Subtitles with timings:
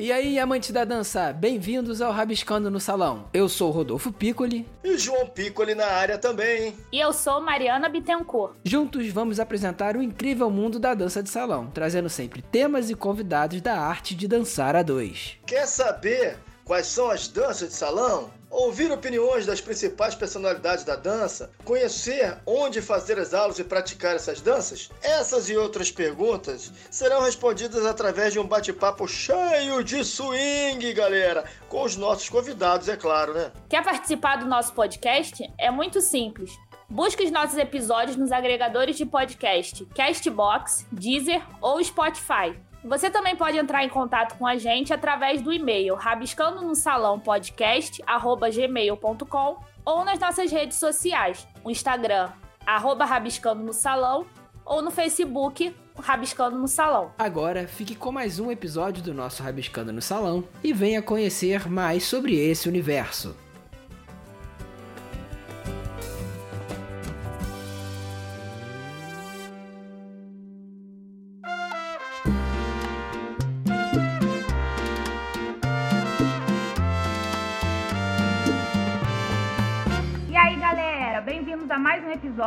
[0.00, 3.28] E aí, amantes da dança, bem-vindos ao Rabiscando no Salão.
[3.34, 4.66] Eu sou Rodolfo Piccoli.
[4.82, 6.74] E João Piccoli na área também.
[6.90, 8.54] E eu sou Mariana Bittencourt.
[8.64, 13.60] Juntos vamos apresentar o incrível mundo da dança de salão, trazendo sempre temas e convidados
[13.60, 15.36] da arte de dançar a dois.
[15.44, 16.38] Quer saber
[16.70, 18.30] quais são as danças de salão?
[18.48, 24.40] Ouvir opiniões das principais personalidades da dança, conhecer onde fazer as aulas e praticar essas
[24.40, 24.88] danças?
[25.02, 31.82] Essas e outras perguntas serão respondidas através de um bate-papo cheio de swing, galera, com
[31.82, 33.50] os nossos convidados, é claro, né?
[33.68, 35.42] Quer participar do nosso podcast?
[35.58, 36.56] É muito simples.
[36.88, 42.69] Busque os nossos episódios nos agregadores de podcast Castbox, Deezer ou Spotify.
[42.82, 47.20] Você também pode entrar em contato com a gente através do e-mail rabiscando no salão
[47.20, 52.30] podcast@gmail.com ou nas nossas redes sociais, o Instagram
[52.66, 54.26] arroba rabiscando no salão
[54.64, 57.12] ou no Facebook Rabiscando no Salão.
[57.18, 62.04] Agora fique com mais um episódio do nosso Rabiscando no Salão e venha conhecer mais
[62.04, 63.36] sobre esse universo.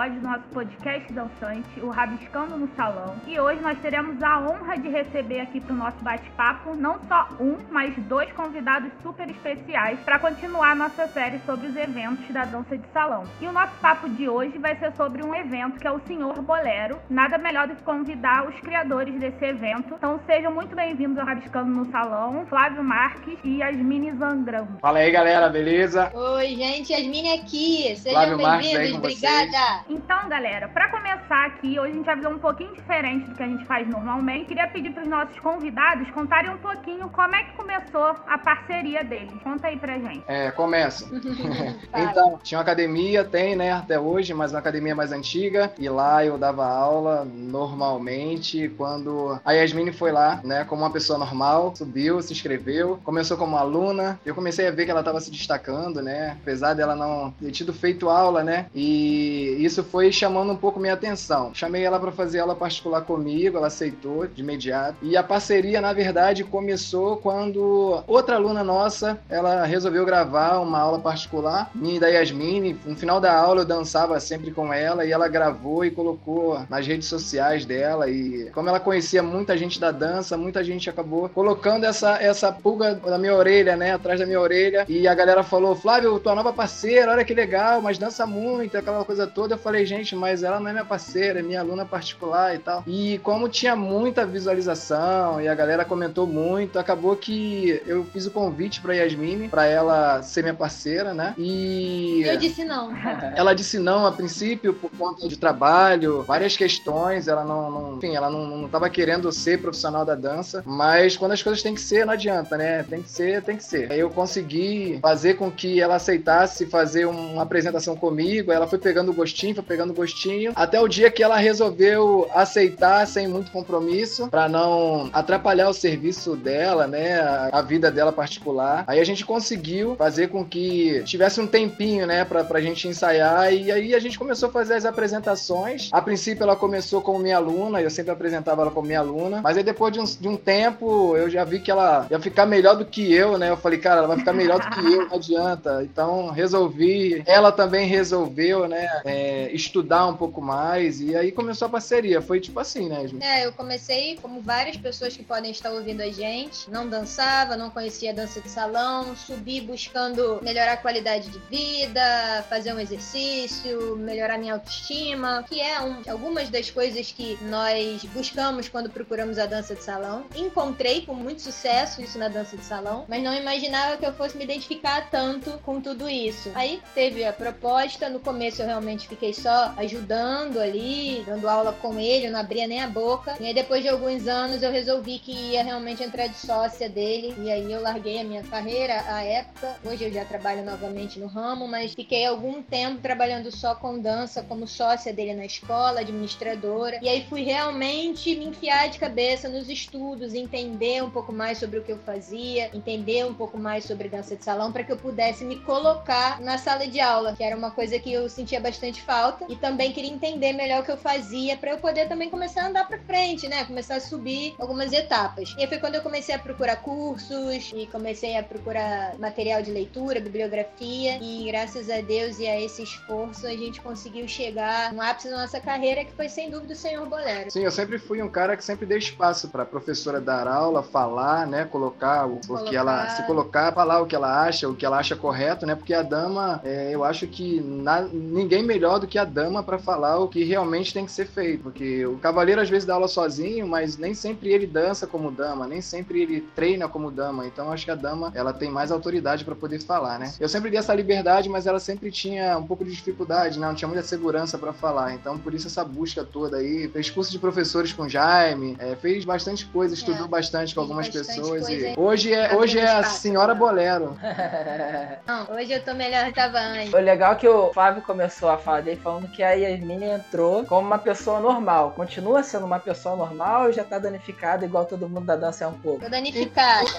[0.03, 3.15] Episódio do nosso podcast dançante, o Rabiscando no Salão.
[3.25, 7.29] E hoje nós teremos a honra de receber aqui para o nosso bate-papo não só
[7.39, 12.43] um, mas dois convidados super especiais para continuar a nossa série sobre os eventos da
[12.45, 13.23] dança de salão.
[13.39, 16.33] E o nosso papo de hoje vai ser sobre um evento que é o Senhor
[16.41, 16.99] Bolero.
[17.09, 19.93] Nada melhor do que convidar os criadores desse evento.
[19.93, 24.67] Então sejam muito bem-vindos ao Rabiscando no Salão, Flávio Marques e Yasmine Zangrão.
[24.81, 26.11] Fala aí, galera, beleza?
[26.13, 27.95] Oi, gente, Yasmine aqui.
[27.95, 29.92] Sejam bem-vindos, obrigada.
[29.93, 33.43] Então, galera, para começar aqui, hoje a gente vai fazer um pouquinho diferente do que
[33.43, 34.47] a gente faz normalmente.
[34.47, 39.03] Queria pedir para os nossos convidados contarem um pouquinho como é que começou a parceria
[39.03, 39.31] deles.
[39.43, 40.23] Conta aí pra gente.
[40.27, 41.07] É, começa.
[41.93, 45.71] então, tinha uma academia, tem, né, até hoje, mas uma academia mais antiga.
[45.77, 48.69] E lá eu dava aula normalmente.
[48.69, 53.57] Quando a Yasmine foi lá, né, como uma pessoa normal, subiu, se inscreveu, começou como
[53.57, 54.19] aluna.
[54.25, 57.71] Eu comecei a ver que ela estava se destacando, né, apesar dela não ter tido
[57.71, 61.53] feito aula, né, e isso foi chamando um pouco minha atenção.
[61.53, 64.97] Chamei ela para fazer aula particular comigo, ela aceitou de imediato.
[65.01, 70.99] E a parceria, na verdade, começou quando outra aluna nossa, ela resolveu gravar uma aula
[70.99, 72.77] particular, minha e da Yasmine.
[72.85, 76.85] No final da aula eu dançava sempre com ela e ela gravou e colocou nas
[76.85, 78.09] redes sociais dela.
[78.09, 82.99] E como ela conhecia muita gente da dança, muita gente acabou colocando essa, essa pulga
[83.05, 83.93] na minha orelha, né?
[83.93, 84.85] Atrás da minha orelha.
[84.87, 89.03] E a galera falou: Flávio, tua nova parceira, olha que legal, mas dança muito aquela
[89.05, 89.55] coisa toda.
[89.55, 92.83] Eu falei, gente, mas ela não é minha parceira, é minha aluna particular e tal.
[92.87, 98.31] E como tinha muita visualização e a galera comentou muito, acabou que eu fiz o
[98.31, 101.33] convite pra Yasmine, pra ela ser minha parceira, né?
[101.37, 102.23] E.
[102.25, 102.91] Eu disse não.
[103.35, 107.27] ela disse não a princípio por conta de trabalho, várias questões.
[107.27, 107.71] Ela não.
[107.71, 111.61] não enfim, ela não, não tava querendo ser profissional da dança, mas quando as coisas
[111.61, 112.83] têm que ser, não adianta, né?
[112.83, 113.91] Tem que ser, tem que ser.
[113.91, 119.13] Aí eu consegui fazer com que ela aceitasse fazer uma apresentação comigo ela foi pegando
[119.13, 124.47] gostinho, foi pegando gostinho, até o dia que ela resolveu aceitar sem muito compromisso, para
[124.47, 127.19] não atrapalhar o serviço dela, né,
[127.51, 128.83] a, vida dela particular.
[128.85, 133.51] Aí a gente conseguiu fazer com que tivesse um tempinho, né, pra, pra gente ensaiar,
[133.53, 135.89] e aí a gente começou a fazer as apresentações.
[135.91, 139.57] A princípio ela começou como minha aluna, eu sempre apresentava ela como minha aluna, mas
[139.57, 142.75] aí depois de um, de um tempo eu já vi que ela ia ficar melhor
[142.75, 145.15] do que eu, né, eu falei, cara, ela vai ficar melhor do que eu, não
[145.15, 145.83] adianta.
[145.83, 151.69] Então resolvi, ela também resolveu né, é, estudar um pouco mais e aí começou a
[151.69, 152.21] parceria.
[152.21, 153.23] Foi tipo assim, né, Esme?
[153.23, 157.69] É, eu comecei, como várias pessoas que podem estar ouvindo a gente, não dançava, não
[157.69, 164.37] conhecia dança de salão, subi buscando melhorar a qualidade de vida, fazer um exercício, melhorar
[164.37, 169.75] minha autoestima, que é um, algumas das coisas que nós buscamos quando procuramos a dança
[169.75, 170.25] de salão.
[170.35, 174.37] Encontrei com muito sucesso isso na dança de salão, mas não imaginava que eu fosse
[174.37, 176.51] me identificar tanto com tudo isso.
[176.55, 181.99] Aí teve a proposta, no começo eu realmente fiquei só ajudando ali, dando aula com
[181.99, 183.35] ele, eu não abria nem a boca.
[183.41, 187.35] E aí depois de alguns anos eu resolvi que ia realmente entrar de sócia dele.
[187.39, 189.75] E aí eu larguei a minha carreira à época.
[189.83, 194.41] Hoje eu já trabalho novamente no ramo, mas fiquei algum tempo trabalhando só com dança
[194.43, 196.99] como sócia dele na escola, administradora.
[197.01, 201.79] E aí fui realmente me enfiar de cabeça nos estudos, entender um pouco mais sobre
[201.79, 204.97] o que eu fazia, entender um pouco mais sobre dança de salão para que eu
[204.97, 209.01] pudesse me colocar na sala de aula, que era uma coisa que eu sentia bastante
[209.01, 212.29] falta falta e também queria entender melhor o que eu fazia para eu poder também
[212.29, 213.63] começar a andar para frente, né?
[213.63, 215.55] Começar a subir algumas etapas.
[215.57, 220.19] E foi quando eu comecei a procurar cursos e comecei a procurar material de leitura,
[220.19, 225.29] bibliografia e graças a Deus e a esse esforço a gente conseguiu chegar no ápice
[225.29, 227.49] da nossa carreira que foi sem dúvida o Senhor Bolero.
[227.49, 230.83] Sim, eu sempre fui um cara que sempre deu espaço para a professora dar aula,
[230.83, 234.75] falar, né, colocar o, o que ela se colocar, falar o que ela acha, o
[234.75, 235.75] que ela acha correto, né?
[235.75, 239.77] Porque a dama, é, eu acho que na, ninguém melhor do que a dama para
[239.77, 243.07] falar o que realmente tem que ser feito, porque o cavaleiro às vezes dá aula
[243.07, 247.45] sozinho, mas nem sempre ele dança como dama, nem sempre ele treina como dama.
[247.45, 250.33] Então acho que a dama, ela tem mais autoridade para poder falar, né?
[250.39, 253.67] Eu sempre dei essa liberdade, mas ela sempre tinha um pouco de dificuldade, né?
[253.67, 255.13] não tinha muita segurança para falar.
[255.13, 259.25] Então por isso essa busca toda aí, fez curso de professores com Jaime, é, fez
[259.25, 263.53] bastante coisa, estudou é, bastante com algumas pessoas e hoje é hoje é a senhora
[263.53, 264.17] bolero.
[265.25, 266.93] Não, hoje eu tô melhor que tava antes.
[266.93, 270.63] O legal é que o Flávio começou a falar dele falando que a Yasmin entrou
[270.65, 271.91] como uma pessoa normal.
[271.91, 275.67] Continua sendo uma pessoa normal ou já tá danificada igual todo mundo da dança é
[275.67, 275.99] um pouco?
[275.99, 276.89] Tô danificada.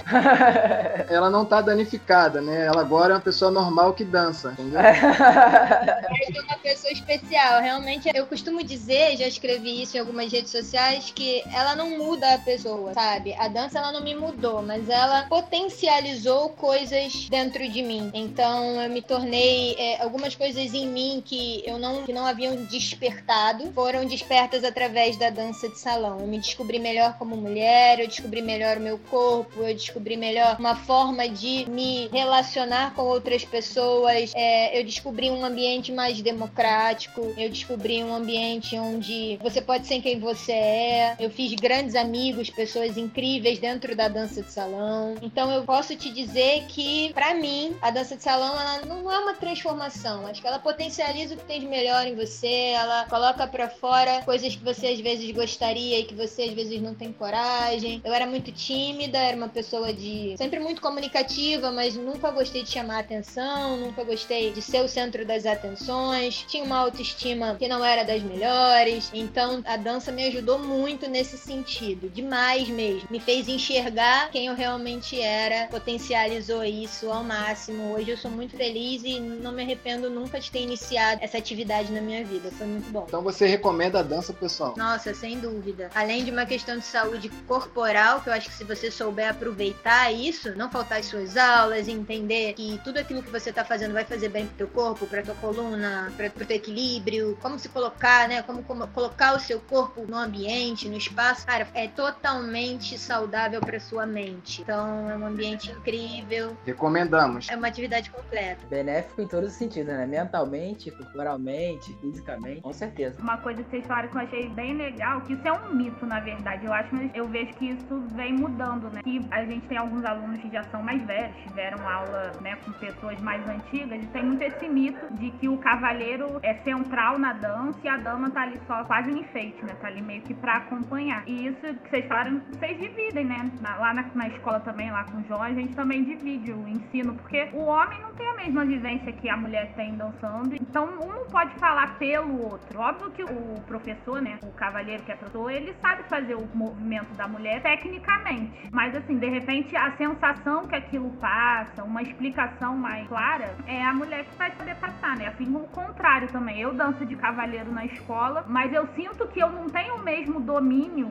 [1.09, 2.67] ela não tá danificada, né?
[2.67, 4.79] Ela agora é uma pessoa normal que dança, entendeu?
[4.85, 7.63] é uma pessoa especial.
[7.63, 12.35] Realmente, eu costumo dizer, já escrevi isso em algumas redes sociais, que ela não muda
[12.35, 13.35] a pessoa, sabe?
[13.35, 18.11] A dança ela não me mudou, mas ela potencializou coisas dentro de mim.
[18.13, 22.57] Então, eu me tornei é, algumas coisas em mim que eu não que não haviam
[22.65, 26.21] despertado, foram despertas através da dança de salão.
[26.21, 30.57] Eu me descobri melhor como mulher, eu descobri melhor o meu corpo, eu descobri melhor
[30.59, 37.21] uma forma de me relacionar com outras pessoas, é, eu descobri um ambiente mais democrático,
[37.37, 41.17] eu descobri um ambiente onde você pode ser quem você é.
[41.19, 45.15] Eu fiz grandes amigos, pessoas incríveis dentro da dança de salão.
[45.23, 49.19] Então eu posso te dizer que, para mim, a dança de salão ela não é
[49.19, 50.27] uma transformação.
[50.27, 54.23] Acho que ela potencializa o que tem de melhor em você, ela coloca para fora
[54.23, 58.01] coisas que você às vezes gostaria e que você às vezes não tem coragem.
[58.05, 62.71] Eu era muito tímida, era uma pessoa de sempre muito comunicativa, mas nunca gostei de
[62.71, 66.45] chamar atenção, nunca gostei de ser o centro das atenções.
[66.49, 69.11] Tinha uma autoestima que não era das melhores.
[69.13, 73.09] Então a dança me ajudou muito nesse sentido, demais mesmo.
[73.11, 77.95] Me fez enxergar quem eu realmente era, potencializou isso ao máximo.
[77.95, 81.74] Hoje eu sou muito feliz e não me arrependo nunca de ter iniciado essa atividade
[81.83, 82.51] na minha vida.
[82.51, 83.05] Foi muito bom.
[83.09, 84.75] Então você recomenda a dança, pessoal?
[84.77, 85.91] Nossa, sem dúvida.
[85.95, 90.13] Além de uma questão de saúde corporal, que eu acho que se você souber aproveitar
[90.13, 94.05] isso, não faltar as suas aulas, entender que tudo aquilo que você está fazendo vai
[94.05, 98.29] fazer bem pro teu corpo, pra tua coluna, pra, pro teu equilíbrio, como se colocar,
[98.29, 98.43] né?
[98.43, 103.81] Como, como colocar o seu corpo no ambiente, no espaço, cara, é totalmente saudável para
[103.81, 104.63] sua mente.
[104.63, 106.57] Então é um ambiente incrível.
[106.65, 107.49] Recomendamos.
[107.49, 108.61] É uma atividade completa.
[108.69, 110.07] Benéfico em todos os sentidos, né?
[110.07, 111.64] Mentalmente, corporalmente,
[112.01, 113.21] fisicamente, com certeza.
[113.21, 116.07] Uma coisa que vocês falaram que eu achei bem legal, que isso é um mito,
[116.07, 116.67] na verdade.
[116.67, 119.03] Eu acho, eu vejo que isso vem mudando, né?
[119.03, 122.73] Que a gente tem alguns alunos que já são mais velhos, tiveram aula, né, com
[122.73, 127.33] pessoas mais antigas, e tem muito esse mito de que o cavalheiro é central na
[127.33, 129.75] dança e a dama tá ali só quase em enfeite, né?
[129.81, 131.23] Tá ali meio que pra acompanhar.
[131.27, 133.51] E isso que vocês falaram, vocês dividem, né?
[133.63, 137.15] lá na, na escola também, lá com o João, a gente também divide o ensino,
[137.15, 140.55] porque o homem não tem a mesma vivência que a mulher tem dançando.
[140.55, 142.79] Então, um não pode falar pelo outro.
[142.79, 144.39] Óbvio que o professor, né?
[144.43, 148.69] O cavalheiro que é professor, ele sabe fazer o movimento da mulher tecnicamente.
[148.71, 153.93] Mas, assim, de repente, a sensação que aquilo passa, uma explicação mais clara, é a
[153.93, 155.29] mulher que vai saber passar, né?
[155.29, 156.61] Assim, o contrário também.
[156.61, 160.41] Eu danço de cavalheiro na escola, mas eu sinto que eu não tenho o mesmo
[160.41, 161.11] domínio,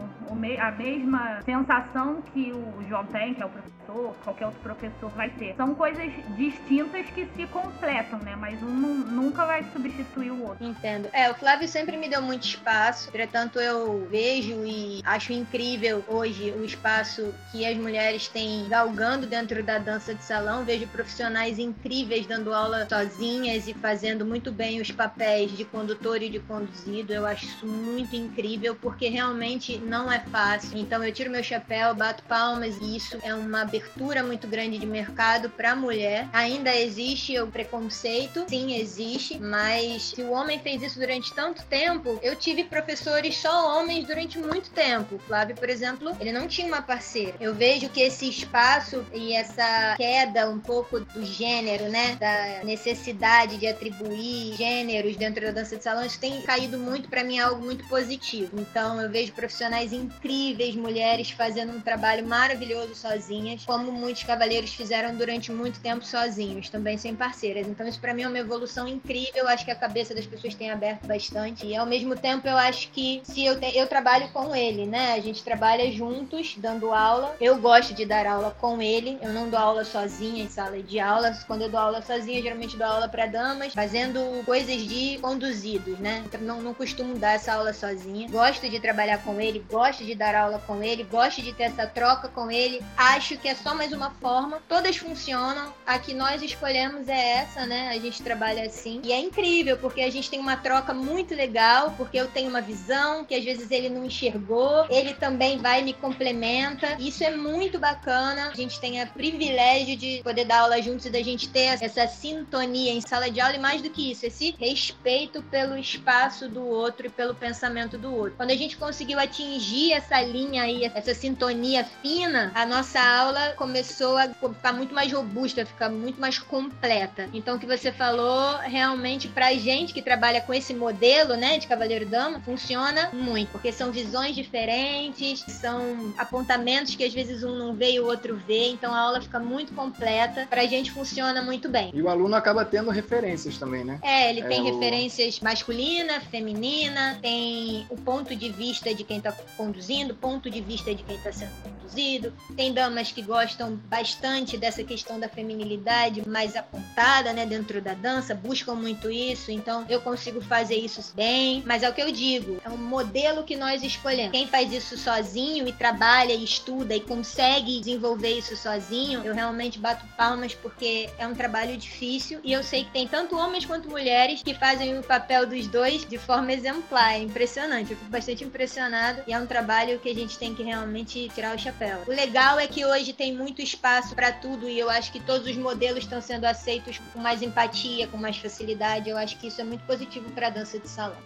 [0.59, 5.29] a mesma sensação que o João tem, que é o professor, qualquer outro professor vai
[5.31, 5.55] ter.
[5.55, 8.35] São coisas distintas que se completam, né?
[8.35, 10.65] Mas um nunca vai substituir outro.
[10.65, 11.09] Entendo.
[11.13, 16.51] É, o Flávio sempre me deu muito espaço, entretanto eu vejo e acho incrível hoje
[16.51, 20.63] o espaço que as mulheres têm galgando dentro da dança de salão.
[20.63, 26.29] Vejo profissionais incríveis dando aula sozinhas e fazendo muito bem os papéis de condutor e
[26.29, 27.13] de conduzido.
[27.13, 30.77] Eu acho isso muito incrível porque realmente não é fácil.
[30.77, 34.85] Então eu tiro meu chapéu, bato palmas e isso é uma abertura muito grande de
[34.85, 36.27] mercado para mulher.
[36.33, 42.19] Ainda existe o preconceito, sim, existe, mas se o homem fez isso durante tanto tempo,
[42.21, 45.19] eu tive professores só homens durante muito tempo.
[45.19, 47.35] Flávio, por exemplo, ele não tinha uma parceira.
[47.39, 53.57] Eu vejo que esse espaço e essa queda um pouco do gênero, né, da necessidade
[53.57, 57.41] de atribuir gêneros dentro da dança de salão, isso tem caído muito para mim é
[57.41, 58.59] algo muito positivo.
[58.59, 65.15] Então, eu vejo profissionais incríveis, mulheres fazendo um trabalho maravilhoso sozinhas, como muitos cavaleiros fizeram
[65.15, 67.67] durante muito tempo sozinhos, também sem parceiras.
[67.67, 69.47] Então, isso para mim é uma evolução incrível.
[69.47, 71.65] Acho que a cabeça cabeça das pessoas tem aberto bastante.
[71.65, 75.13] E ao mesmo tempo eu acho que se eu, te, eu trabalho com ele, né?
[75.13, 77.35] A gente trabalha juntos, dando aula.
[77.39, 79.17] Eu gosto de dar aula com ele.
[79.21, 81.31] Eu não dou aula sozinha em sala de aula.
[81.47, 86.21] Quando eu dou aula sozinha, geralmente dou aula para damas, fazendo coisas de conduzidos, né?
[86.25, 88.27] Então, não, não costumo dar essa aula sozinha.
[88.29, 91.87] Gosto de trabalhar com ele, gosto de dar aula com ele, gosto de ter essa
[91.87, 92.81] troca com ele.
[92.97, 94.61] Acho que é só mais uma forma.
[94.67, 95.71] Todas funcionam.
[95.85, 97.89] A que nós escolhemos é essa, né?
[97.89, 99.01] A gente trabalha assim.
[99.03, 102.61] E é incrível, porque a gente tem uma troca muito legal, porque eu tenho uma
[102.61, 106.97] visão que às vezes ele não enxergou, ele também vai e me complementa.
[106.99, 108.49] Isso é muito bacana.
[108.49, 112.07] A gente tem o privilégio de poder dar aula juntos e da gente ter essa
[112.07, 116.65] sintonia em sala de aula e mais do que isso, esse respeito pelo espaço do
[116.65, 118.33] outro e pelo pensamento do outro.
[118.35, 124.17] Quando a gente conseguiu atingir essa linha aí, essa sintonia fina, a nossa aula começou
[124.17, 127.29] a ficar muito mais robusta, ficar muito mais completa.
[127.31, 131.67] Então, o que você falou, realmente, pra gente que trabalha com esse modelo, né, de
[131.67, 137.73] Cavaleiro Dama, funciona muito, porque são visões diferentes, são apontamentos que às vezes um não
[137.73, 140.45] vê e o outro vê, então a aula fica muito completa.
[140.49, 141.91] Pra gente funciona muito bem.
[141.93, 143.99] E o aluno acaba tendo referências também, né?
[144.01, 144.65] É, ele é tem o...
[144.65, 150.93] referências masculina, feminina, tem o ponto de vista de quem tá conduzindo, ponto de vista
[150.93, 152.33] de quem tá sendo conduzido.
[152.55, 158.35] Tem damas que gostam bastante dessa questão da feminilidade mais apontada, né, dentro da dança,
[158.35, 162.61] buscam muito isso, então eu consigo fazer isso bem, mas é o que eu digo,
[162.63, 164.31] é um modelo que nós escolhemos.
[164.31, 169.79] Quem faz isso sozinho e trabalha e estuda e consegue desenvolver isso sozinho, eu realmente
[169.79, 173.89] bato palmas porque é um trabalho difícil e eu sei que tem tanto homens quanto
[173.89, 177.13] mulheres que fazem o papel dos dois de forma exemplar.
[177.13, 180.63] É impressionante, eu fico bastante impressionada e é um trabalho que a gente tem que
[180.63, 182.03] realmente tirar o chapéu.
[182.07, 185.47] O legal é que hoje tem muito espaço para tudo e eu acho que todos
[185.47, 189.09] os modelos estão sendo aceitos com mais empatia, com mais facilidade.
[189.09, 191.17] Eu acho que isso é muito positivo para a dança de salão.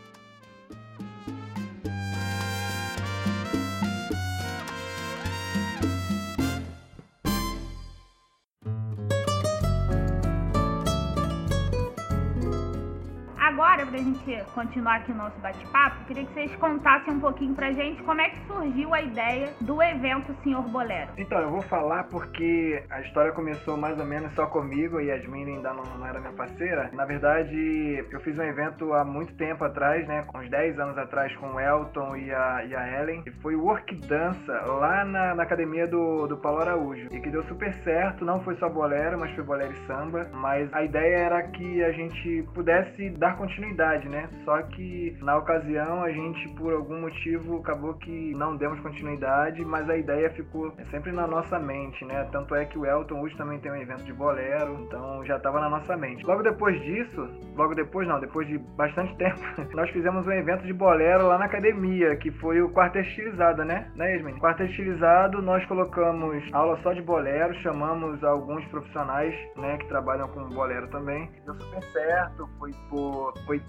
[13.88, 18.04] Pra gente continuar aqui o nosso bate-papo, queria que vocês contassem um pouquinho pra gente
[18.04, 21.12] como é que surgiu a ideia do evento Senhor Bolero.
[21.18, 25.56] Então, eu vou falar porque a história começou mais ou menos só comigo e Yasmin
[25.56, 26.90] ainda não, não era minha parceira.
[26.94, 31.34] Na verdade, eu fiz um evento há muito tempo atrás, né, uns 10 anos atrás,
[31.38, 35.44] com o Elton e a, e a Ellen, e foi Work Dança lá na, na
[35.44, 39.32] academia do, do Paulo Araújo, e que deu super certo, não foi só bolero, mas
[39.32, 44.30] foi bolero e samba, mas a ideia era que a gente pudesse dar continuidade, né?
[44.44, 49.90] Só que na ocasião a gente, por algum motivo, acabou que não demos continuidade, mas
[49.90, 52.28] a ideia ficou sempre na nossa mente, né?
[52.32, 55.60] Tanto é que o Elton hoje também tem um evento de bolero, então já estava
[55.60, 56.26] na nossa mente.
[56.26, 59.40] Logo depois disso, logo depois não, depois de bastante tempo,
[59.74, 63.90] nós fizemos um evento de bolero lá na academia, que foi o quarto estilizado, né?
[63.96, 64.38] Né, Yasmin?
[64.40, 70.48] Quarto estilizado, nós colocamos aula só de bolero, chamamos alguns profissionais, né, que trabalham com
[70.50, 71.30] bolero também.
[71.46, 73.67] Deu super certo, foi por 80,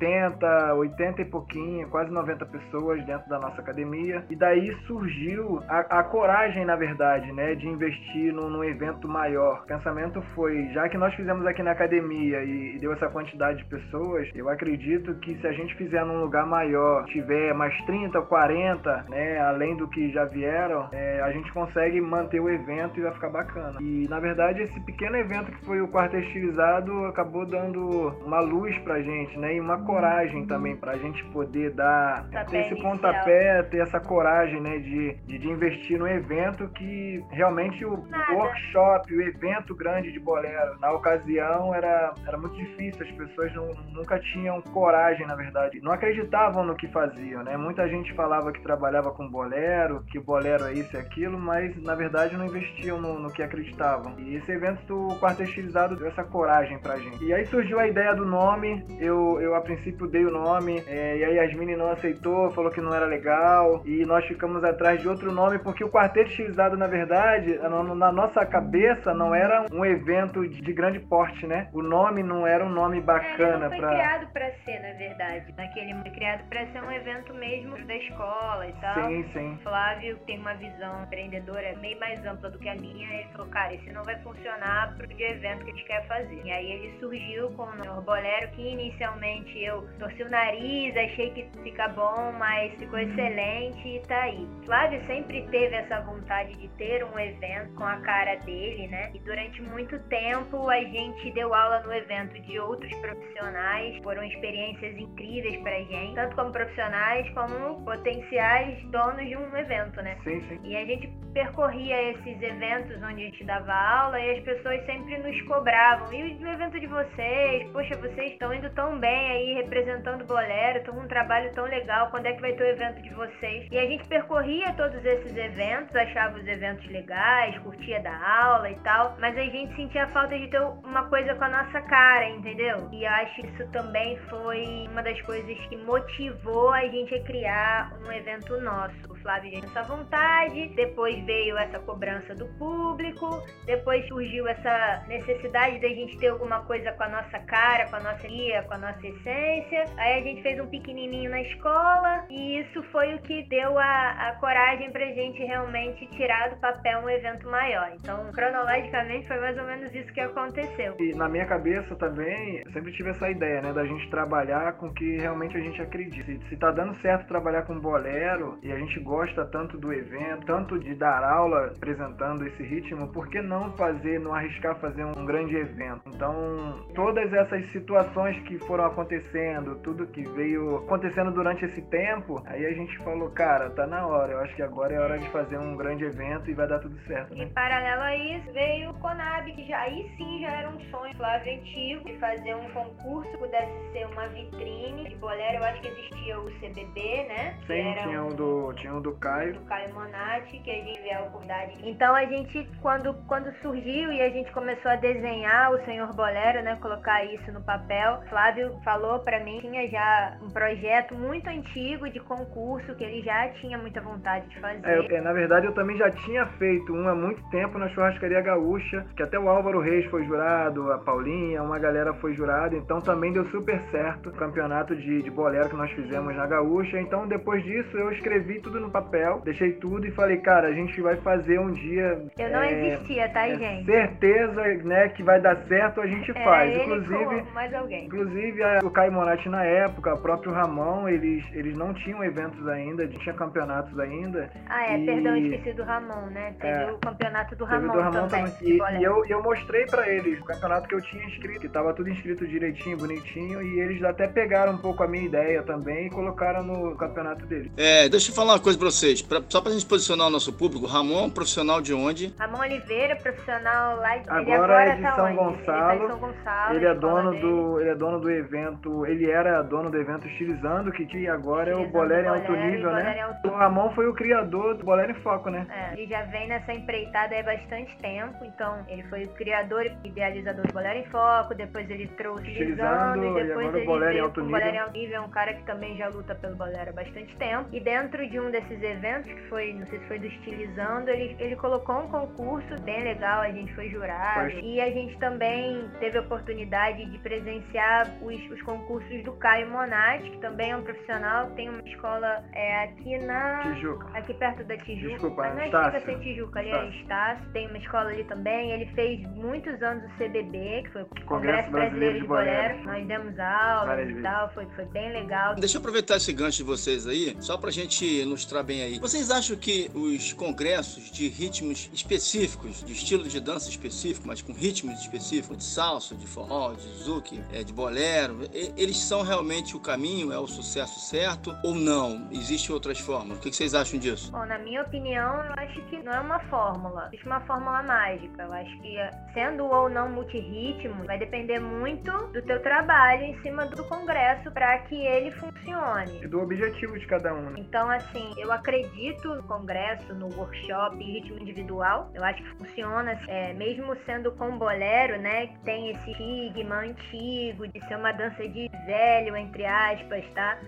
[0.76, 4.24] 80 e pouquinho, quase 90 pessoas dentro da nossa academia.
[4.30, 9.62] E daí surgiu a, a coragem, na verdade, né, de investir num, num, evento maior.
[9.62, 13.58] O pensamento foi, já que nós fizemos aqui na academia e, e deu essa quantidade
[13.58, 18.18] de pessoas, eu acredito que se a gente fizer num lugar maior, tiver mais 30
[18.18, 22.98] ou 40, né, além do que já vieram, é, a gente consegue manter o evento
[22.98, 23.78] e vai ficar bacana.
[23.80, 28.76] E na verdade esse pequeno evento que foi o quarto estilizado acabou dando uma luz
[28.78, 29.54] pra gente, né?
[29.54, 34.60] E uma coragem também para a gente poder dar ter esse pontapé, ter essa coragem,
[34.60, 38.34] né, de, de, de, investir no evento que realmente o Nada.
[38.34, 43.68] workshop, o evento grande de bolero, na ocasião era, era muito difícil, as pessoas não,
[43.90, 47.56] nunca tinham coragem, na verdade, não acreditavam no que faziam, né?
[47.56, 51.94] Muita gente falava que trabalhava com bolero, que bolero é isso e aquilo, mas na
[51.94, 54.14] verdade não investiam no, no que acreditavam.
[54.18, 57.24] E esse evento do Quarto Estilizado deu essa coragem pra gente.
[57.24, 59.77] E aí surgiu a ideia do nome, eu, eu a princípio
[60.10, 64.04] dei o nome, é, e aí Yasmine não aceitou, falou que não era legal, e
[64.04, 69.14] nós ficamos atrás de outro nome, porque o Quarteto Estilizado, na verdade, na nossa cabeça,
[69.14, 71.68] não era um evento de grande porte, né?
[71.72, 73.66] O nome não era um nome bacana.
[73.66, 73.88] É, não foi pra...
[73.88, 75.54] criado para ser, na verdade.
[75.56, 78.94] Naquele foi criado para ser um evento mesmo da escola e tal.
[78.94, 79.58] Sim, sim.
[79.62, 83.74] Flávio tem uma visão empreendedora meio mais ampla do que a minha, ele falou, cara,
[83.74, 86.40] esse não vai funcionar pro evento que a gente quer fazer.
[86.44, 91.48] E aí ele surgiu com o Bolero, que inicialmente eu torci o nariz, achei que
[91.62, 94.48] fica bom, mas ficou excelente e tá aí.
[94.64, 99.10] Flávio sempre teve essa vontade de ter um evento com a cara dele, né?
[99.14, 104.96] E durante muito tempo a gente deu aula no evento de outros profissionais, foram experiências
[104.96, 110.16] incríveis pra gente, tanto como profissionais como potenciais donos de um evento, né?
[110.24, 110.60] Sim, sim.
[110.64, 115.18] E a gente percorria esses eventos onde a gente dava aula e as pessoas sempre
[115.18, 116.12] nos cobravam.
[116.12, 117.70] E o evento de vocês?
[117.72, 122.10] Poxa, vocês estão indo tão bem aí representando o Bolero, com um trabalho tão legal.
[122.10, 123.68] Quando é que vai ter o evento de vocês?
[123.70, 128.76] E a gente percorria todos esses eventos, achava os eventos legais, curtia da aula e
[128.80, 132.88] tal, mas a gente sentia falta de ter uma coisa com a nossa cara, entendeu?
[132.92, 137.92] E acho que isso também foi uma das coisas que motivou a gente a criar
[138.04, 139.17] um evento nosso.
[139.28, 146.16] Flávio essa vontade, depois veio essa cobrança do público, depois surgiu essa necessidade da gente
[146.16, 149.84] ter alguma coisa com a nossa cara, com a nossa guia, com a nossa essência.
[149.98, 154.30] Aí a gente fez um pequenininho na escola e isso foi o que deu a,
[154.30, 157.92] a coragem pra gente realmente tirar do papel um evento maior.
[158.00, 160.96] Então, cronologicamente, foi mais ou menos isso que aconteceu.
[160.98, 164.94] E na minha cabeça também, sempre tive essa ideia, né, da gente trabalhar com o
[164.94, 166.24] que realmente a gente acredita.
[166.24, 169.17] Se, se tá dando certo trabalhar com bolero e a gente gosta
[169.50, 174.34] tanto do evento, tanto de dar aula apresentando esse ritmo, por que não fazer, não
[174.34, 176.02] arriscar fazer um grande evento?
[176.06, 182.66] Então, todas essas situações que foram acontecendo, tudo que veio acontecendo durante esse tempo, aí
[182.66, 184.32] a gente falou, cara, tá na hora.
[184.32, 186.98] Eu acho que agora é hora de fazer um grande evento e vai dar tudo
[187.06, 187.44] certo, né?
[187.44, 191.14] Em paralelo a isso, veio o Conab, que já, aí sim já era um sonho
[191.16, 195.58] Flávio antigo de fazer um concurso, pudesse ser uma vitrine de bolero.
[195.58, 197.56] Eu acho que existia o CBB, né?
[197.60, 199.54] Que Sim, tinha um do, tinha do Caio.
[199.54, 201.78] do Caio Monati, que a gente vê a oportunidade.
[201.82, 206.62] Então a gente, quando, quando surgiu e a gente começou a desenhar o Senhor Bolero,
[206.62, 212.08] né, colocar isso no papel, Flávio falou pra mim, tinha já um projeto muito antigo
[212.10, 214.86] de concurso que ele já tinha muita vontade de fazer.
[214.86, 218.40] É, é, na verdade, eu também já tinha feito um há muito tempo na churrascaria
[218.40, 223.00] gaúcha, que até o Álvaro Reis foi jurado, a Paulinha, uma galera foi jurada, então
[223.00, 227.00] também deu super certo o campeonato de, de bolero que nós fizemos na gaúcha.
[227.00, 231.00] Então, depois disso, eu escrevi tudo no papel, deixei tudo e falei, cara, a gente
[231.00, 232.22] vai fazer um dia.
[232.38, 233.84] Eu não é, existia, tá, é gente?
[233.86, 236.72] certeza, né, que vai dar certo, a gente Era faz.
[236.72, 238.04] ele Inclusive, com mais alguém.
[238.06, 242.66] Inclusive, a- o Caio Monati na época, o próprio Ramon, eles, eles não tinham eventos
[242.68, 244.50] ainda, tinha campeonatos ainda.
[244.68, 246.54] Ah, é, E- perdão, esqueci do Ramon, né?
[246.60, 246.92] Teve É.
[246.92, 248.50] o campeonato do Teve Ramon, do Ramon também.
[248.50, 248.72] também.
[248.96, 251.92] E, e eu, eu mostrei pra eles o campeonato que eu tinha inscrito, que tava
[251.92, 256.10] tudo inscrito direitinho, bonitinho, e eles até pegaram um pouco a minha ideia também e
[256.10, 257.70] colocaram no campeonato deles.
[257.76, 259.22] É, deixa eu falar uma coisa pra vocês.
[259.22, 262.34] Pra- só pra gente posicionar o nosso público, Ramon é um profissional de onde?
[262.38, 265.36] Ramon Oliveira, profissional lá de ele Agora é agora de tá São onde?
[265.36, 265.90] Gonçalo.
[265.92, 266.74] Ele tá em São Gonçalo.
[266.76, 267.42] Ele é dono dele.
[267.42, 271.70] do, ele é dono do evento, ele era dono do evento Estilizando, que tinha agora
[271.70, 273.20] é o Estilizando Bolero em Alto e Nível, né?
[273.20, 275.66] Alto O Ramon foi o criador do Bolero em Foco, né?
[275.70, 280.08] É, ele já vem nessa empreitada há bastante tempo, então ele foi o criador e
[280.08, 283.86] idealizador do Bolero em Foco, depois ele trouxe Estilizando, e e depois agora o ele
[283.86, 284.84] Bolero em veio Alto com o Bolero em Nível.
[284.86, 287.68] Alto Nível, é um cara que também já luta pelo Bolero há bastante tempo.
[287.72, 291.36] E dentro de um desses eventos, que foi, não sei se foi do Estilizando, ele,
[291.38, 294.50] ele colocou um concurso bem legal, a gente foi jurado.
[294.50, 294.60] Foi.
[294.60, 300.30] E a gente também teve a oportunidade de presenciar os, os concursos do Caio Monati,
[300.30, 303.62] que também é um profissional, tem uma escola é, aqui na...
[303.74, 304.18] Tijuca.
[304.18, 305.08] Aqui perto da Tijuca.
[305.08, 306.00] Desculpa, mas não Estácio.
[306.00, 307.52] chega a ser Tijuca, ali é Estácio.
[307.52, 308.70] Tem uma escola ali também.
[308.72, 312.84] Ele fez muitos anos o CBB, que foi o Congresso, Brasileiro de Bolero.
[312.84, 315.54] Nós demos aulas Várias e tal, foi, foi bem legal.
[315.54, 318.98] Deixa eu aproveitar esse gancho de vocês aí, só pra gente ilustrar bem aí.
[318.98, 324.52] Vocês acham que os congressos de ritmos específicos, de estilo de dança específico, mas com
[324.52, 329.80] ritmos específicos, de salsa, de forró, de zouk, é, de bolero, eles são realmente o
[329.80, 332.28] caminho, é o sucesso certo ou não?
[332.30, 333.38] Existem outras formas?
[333.38, 334.30] O que vocês acham disso?
[334.32, 337.08] Bom, na minha opinião, eu acho que não é uma fórmula.
[337.08, 338.42] Existe uma fórmula mágica.
[338.42, 338.96] Eu acho que
[339.32, 344.78] sendo ou não multirritmo, vai depender muito do teu trabalho em cima do congresso para
[344.80, 346.22] que ele funcione.
[346.22, 347.60] E do objetivo de cada um, né?
[347.60, 352.10] Então, assim, eu acredito no congresso, no workshop, em ritmo individual.
[352.14, 355.48] Eu acho que funciona, é, mesmo sendo com bolero, né?
[355.48, 360.58] Que tem esse estigma antigo de ser uma dança de velho, entre aspas, tá?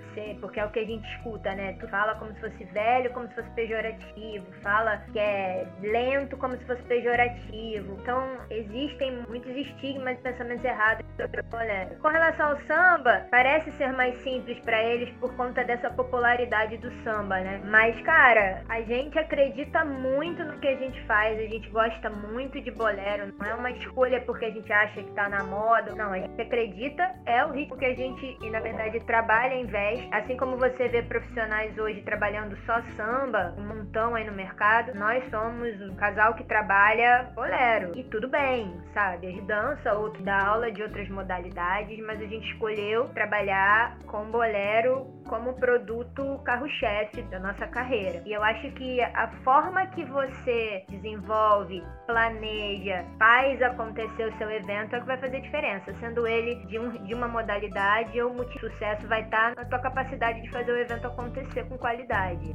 [0.41, 1.75] Porque é o que a gente escuta, né?
[1.75, 4.47] Tu fala como se fosse velho, como se fosse pejorativo.
[4.63, 7.99] Fala que é lento, como se fosse pejorativo.
[8.01, 11.97] Então, existem muitos estigmas e pensamentos errados sobre o bolero.
[12.01, 16.91] Com relação ao samba, parece ser mais simples para eles por conta dessa popularidade do
[17.03, 17.61] samba, né?
[17.71, 22.61] Mas, cara, a gente acredita muito no que a gente faz, a gente gosta muito
[22.61, 26.13] de bolero, não é uma escolha porque a gente acha que tá na moda, não,
[26.13, 30.05] a gente acredita, é o ritmo que a gente, e na verdade, trabalha em vez,
[30.11, 35.23] assim como você vê profissionais hoje trabalhando só samba, um montão aí no mercado, nós
[35.31, 39.29] somos um casal que trabalha bolero, e tudo bem, sabe?
[39.29, 44.25] A gente dança, outro dá aula de outras modalidades, mas a gente escolheu trabalhar com
[44.25, 48.23] bolero como produto carro-chefe da nossa carreira.
[48.27, 54.97] E eu acho que a forma que você desenvolve, planeja, faz acontecer o seu evento
[54.97, 55.95] é que vai fazer diferença.
[56.01, 60.51] Sendo ele de, um, de uma modalidade, o sucesso vai estar na tua capacidade de
[60.51, 62.55] fazer o evento acontecer com qualidade.